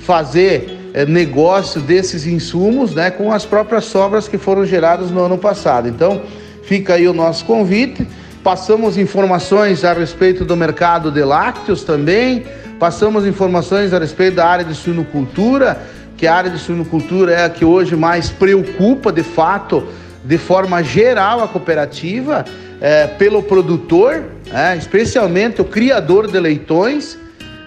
fazer 0.00 0.78
é, 0.94 1.04
negócio 1.04 1.80
desses 1.80 2.26
insumos 2.26 2.94
né, 2.94 3.10
com 3.10 3.32
as 3.32 3.44
próprias 3.44 3.84
sobras 3.86 4.28
que 4.28 4.38
foram 4.38 4.64
geradas 4.64 5.10
no 5.10 5.20
ano 5.20 5.36
passado. 5.36 5.88
Então, 5.88 6.22
fica 6.62 6.94
aí 6.94 7.08
o 7.08 7.12
nosso 7.12 7.44
convite. 7.44 8.06
Passamos 8.42 8.96
informações 8.96 9.84
a 9.84 9.92
respeito 9.92 10.44
do 10.44 10.56
mercado 10.56 11.10
de 11.10 11.22
lácteos 11.24 11.82
também, 11.82 12.46
passamos 12.78 13.26
informações 13.26 13.92
a 13.92 13.98
respeito 13.98 14.36
da 14.36 14.46
área 14.46 14.64
de 14.64 14.74
suinocultura, 14.74 15.80
que 16.16 16.26
a 16.26 16.34
área 16.34 16.50
de 16.50 16.58
suinocultura 16.58 17.32
é 17.32 17.44
a 17.44 17.50
que 17.50 17.64
hoje 17.64 17.96
mais 17.96 18.30
preocupa, 18.30 19.12
de 19.12 19.22
fato, 19.22 19.86
de 20.24 20.38
forma 20.38 20.82
geral, 20.82 21.42
a 21.42 21.48
cooperativa, 21.48 22.44
é, 22.80 23.06
pelo 23.06 23.42
produtor, 23.42 24.24
é, 24.52 24.76
especialmente 24.76 25.60
o 25.60 25.64
criador 25.64 26.30
de 26.30 26.38
leitões 26.38 27.18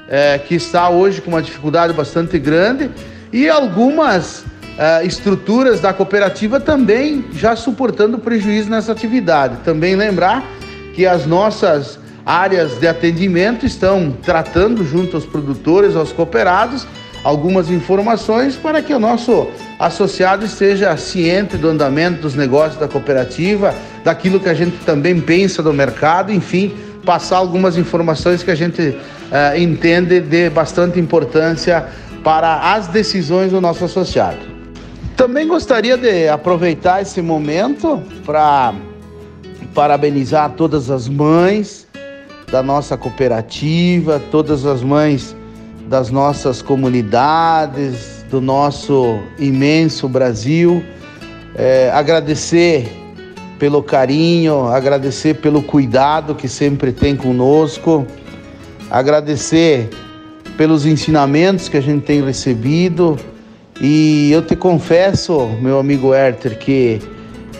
é, 0.08 0.38
que 0.38 0.56
está 0.56 0.90
hoje 0.90 1.22
com 1.22 1.32
uma 1.32 1.42
dificuldade 1.42 1.94
bastante 1.94 2.38
grande, 2.38 2.92
e 3.32 3.50
algumas 3.50 4.44
é, 4.78 5.06
estruturas 5.06 5.80
da 5.80 5.94
cooperativa 5.94 6.60
também 6.60 7.26
já 7.34 7.56
suportando 7.56 8.20
prejuízo 8.20 8.70
nessa 8.70 8.92
atividade. 8.92 9.58
Também 9.64 9.96
lembrar 9.96 10.44
que 10.94 11.06
as 11.06 11.26
nossas 11.26 11.98
áreas 12.26 12.80
de 12.80 12.88
atendimento 12.88 13.66
estão 13.66 14.12
tratando 14.22 14.84
junto 14.84 15.16
aos 15.16 15.26
produtores, 15.26 15.96
aos 15.96 16.12
cooperados, 16.12 16.86
algumas 17.23 17.69
informações 17.69 18.55
para 18.55 18.81
que 18.81 18.93
o 18.93 18.99
nosso 18.99 19.47
associado 19.79 20.45
esteja 20.45 20.95
ciente 20.97 21.57
do 21.57 21.69
andamento 21.69 22.21
dos 22.21 22.36
negócios 22.36 22.79
da 22.79 22.88
cooperativa, 22.88 23.73
daquilo 24.03 24.39
que 24.39 24.49
a 24.49 24.53
gente 24.53 24.77
também 24.86 25.19
pensa 25.19 25.62
do 25.62 25.73
mercado, 25.73 26.31
enfim, 26.31 26.73
passar 27.05 27.38
algumas 27.38 27.77
informações 27.77 28.43
que 28.43 28.51
a 28.51 28.55
gente 28.55 28.81
uh, 28.81 29.57
entende 29.57 30.19
de 30.19 30.49
bastante 30.49 30.99
importância 30.99 31.88
para 32.23 32.73
as 32.73 32.88
decisões 32.88 33.51
do 33.51 33.60
nosso 33.60 33.86
associado. 33.86 34.39
Também 35.15 35.47
gostaria 35.47 35.97
de 35.97 36.27
aproveitar 36.27 37.01
esse 37.01 37.21
momento 37.21 38.01
para 38.25 38.73
parabenizar 39.73 40.51
todas 40.51 40.89
as 40.89 41.07
mães 41.07 41.88
da 42.51 42.62
nossa 42.62 42.97
cooperativa, 42.97 44.21
todas 44.31 44.65
as 44.65 44.84
mães 44.84 45.36
das 45.91 46.10
nossas 46.10 46.62
comunidades, 46.62 48.25
do 48.30 48.39
nosso 48.39 49.19
imenso 49.38 50.08
Brasil. 50.08 50.82
É, 51.54 51.91
agradecer 51.93 52.89
pelo 53.60 53.84
carinho, 53.84 54.69
agradecer 54.69 55.34
pelo 55.34 55.62
cuidado 55.62 56.34
que 56.34 56.47
sempre 56.47 56.93
tem 56.93 57.13
conosco, 57.13 58.08
agradecer 58.89 59.89
pelos 60.56 60.86
ensinamentos 60.86 61.67
que 61.67 61.75
a 61.75 61.82
gente 61.82 62.06
tem 62.06 62.23
recebido. 62.23 63.19
E 63.82 64.32
eu 64.32 64.41
te 64.41 64.56
confesso, 64.56 65.45
meu 65.62 65.77
amigo 65.77 66.13
Herter, 66.13 66.58
que 66.58 67.01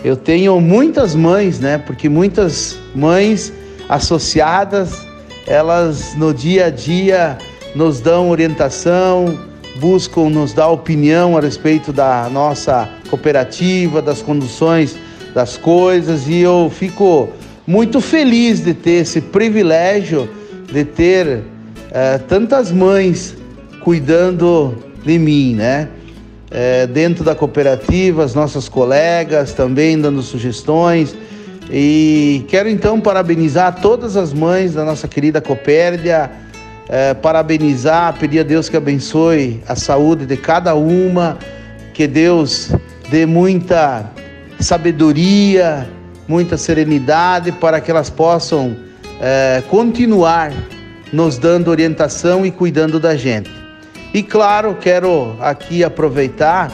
eu 0.02 0.16
tenho 0.16 0.58
muitas 0.58 1.14
mães, 1.14 1.60
né? 1.60 1.76
Porque 1.76 2.08
muitas 2.08 2.78
mães 2.94 3.52
associadas, 3.90 5.06
elas 5.46 6.14
no 6.16 6.32
dia 6.32 6.66
a 6.66 6.70
dia 6.70 7.36
nos 7.74 8.00
dão 8.00 8.30
orientação, 8.30 9.38
buscam 9.76 10.28
nos 10.28 10.52
dar 10.52 10.68
opinião 10.68 11.36
a 11.36 11.40
respeito 11.40 11.92
da 11.92 12.28
nossa 12.30 12.88
cooperativa, 13.08 14.02
das 14.02 14.20
conduções 14.22 14.96
das 15.34 15.56
coisas 15.56 16.28
e 16.28 16.40
eu 16.40 16.70
fico 16.74 17.30
muito 17.66 18.00
feliz 18.00 18.60
de 18.60 18.74
ter 18.74 19.02
esse 19.02 19.20
privilégio 19.20 20.28
de 20.70 20.84
ter 20.84 21.42
é, 21.90 22.18
tantas 22.18 22.72
mães 22.72 23.36
cuidando 23.80 24.76
de 25.04 25.18
mim, 25.18 25.54
né? 25.54 25.88
É, 26.50 26.86
dentro 26.86 27.24
da 27.24 27.34
cooperativa, 27.34 28.24
as 28.24 28.34
nossas 28.34 28.68
colegas 28.68 29.52
também 29.52 29.98
dando 29.98 30.22
sugestões. 30.22 31.14
E 31.70 32.44
quero 32.48 32.68
então 32.68 33.00
parabenizar 33.00 33.80
todas 33.80 34.16
as 34.16 34.32
mães 34.32 34.74
da 34.74 34.84
nossa 34.84 35.08
querida 35.08 35.40
Copérdia, 35.40 36.30
é, 36.88 37.14
parabenizar, 37.14 38.14
pedir 38.18 38.40
a 38.40 38.42
Deus 38.42 38.68
que 38.68 38.76
abençoe 38.76 39.62
a 39.66 39.74
saúde 39.74 40.26
de 40.26 40.36
cada 40.36 40.74
uma, 40.74 41.38
que 41.94 42.06
Deus 42.06 42.70
dê 43.10 43.26
muita 43.26 44.10
sabedoria, 44.58 45.88
muita 46.26 46.56
serenidade 46.56 47.52
para 47.52 47.80
que 47.80 47.90
elas 47.90 48.08
possam 48.08 48.76
é, 49.20 49.62
continuar 49.68 50.52
nos 51.12 51.36
dando 51.38 51.68
orientação 51.68 52.46
e 52.46 52.50
cuidando 52.50 52.98
da 52.98 53.16
gente. 53.16 53.50
E 54.14 54.22
claro, 54.22 54.76
quero 54.80 55.36
aqui 55.40 55.84
aproveitar 55.84 56.70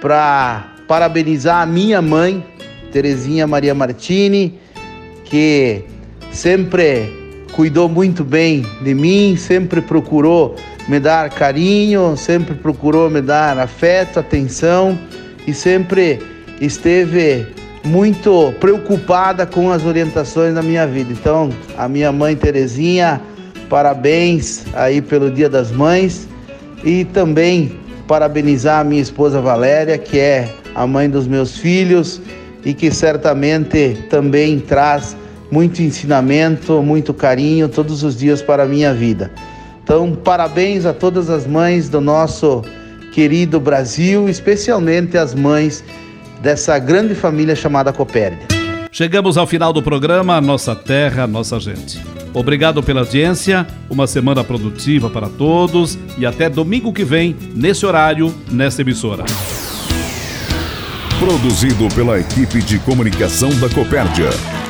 para 0.00 0.74
parabenizar 0.86 1.62
a 1.62 1.66
minha 1.66 2.02
mãe, 2.02 2.44
Terezinha 2.92 3.46
Maria 3.46 3.74
Martini, 3.74 4.58
que 5.24 5.84
sempre 6.30 7.23
cuidou 7.54 7.88
muito 7.88 8.24
bem 8.24 8.64
de 8.82 8.94
mim, 8.94 9.36
sempre 9.36 9.80
procurou 9.80 10.56
me 10.88 10.98
dar 10.98 11.30
carinho, 11.30 12.16
sempre 12.16 12.54
procurou 12.54 13.08
me 13.08 13.20
dar 13.20 13.58
afeto, 13.58 14.18
atenção 14.18 14.98
e 15.46 15.54
sempre 15.54 16.20
esteve 16.60 17.46
muito 17.84 18.52
preocupada 18.58 19.46
com 19.46 19.70
as 19.70 19.84
orientações 19.84 20.54
da 20.54 20.62
minha 20.62 20.86
vida. 20.86 21.12
Então, 21.12 21.50
a 21.78 21.88
minha 21.88 22.10
mãe 22.10 22.34
Terezinha, 22.34 23.20
parabéns 23.68 24.64
aí 24.74 25.00
pelo 25.00 25.30
Dia 25.30 25.48
das 25.48 25.70
Mães 25.70 26.28
e 26.82 27.04
também 27.04 27.78
parabenizar 28.08 28.80
a 28.80 28.84
minha 28.84 29.02
esposa 29.02 29.40
Valéria, 29.40 29.96
que 29.96 30.18
é 30.18 30.52
a 30.74 30.86
mãe 30.86 31.08
dos 31.08 31.26
meus 31.26 31.56
filhos 31.56 32.20
e 32.64 32.74
que 32.74 32.90
certamente 32.90 34.06
também 34.10 34.58
traz 34.58 35.16
muito 35.50 35.82
ensinamento, 35.82 36.82
muito 36.82 37.12
carinho 37.14 37.68
todos 37.68 38.02
os 38.02 38.16
dias 38.16 38.42
para 38.42 38.64
a 38.64 38.66
minha 38.66 38.92
vida. 38.92 39.30
Então, 39.82 40.14
parabéns 40.14 40.86
a 40.86 40.92
todas 40.92 41.28
as 41.28 41.46
mães 41.46 41.88
do 41.88 42.00
nosso 42.00 42.62
querido 43.12 43.60
Brasil, 43.60 44.28
especialmente 44.28 45.16
as 45.16 45.34
mães 45.34 45.84
dessa 46.40 46.78
grande 46.78 47.14
família 47.14 47.54
chamada 47.54 47.92
Copérdia. 47.92 48.48
Chegamos 48.90 49.36
ao 49.36 49.46
final 49.46 49.72
do 49.72 49.82
programa 49.82 50.40
Nossa 50.40 50.74
Terra, 50.74 51.26
Nossa 51.26 51.60
Gente. 51.60 52.00
Obrigado 52.32 52.82
pela 52.82 53.00
audiência, 53.00 53.66
uma 53.88 54.06
semana 54.06 54.42
produtiva 54.42 55.08
para 55.08 55.28
todos 55.28 55.98
e 56.18 56.26
até 56.26 56.48
domingo 56.48 56.92
que 56.92 57.04
vem, 57.04 57.36
nesse 57.54 57.86
horário, 57.86 58.34
nesta 58.50 58.82
emissora. 58.82 59.24
Produzido 61.20 61.88
pela 61.94 62.18
equipe 62.18 62.60
de 62.60 62.78
comunicação 62.80 63.50
da 63.60 63.68
Copérdia 63.68 64.30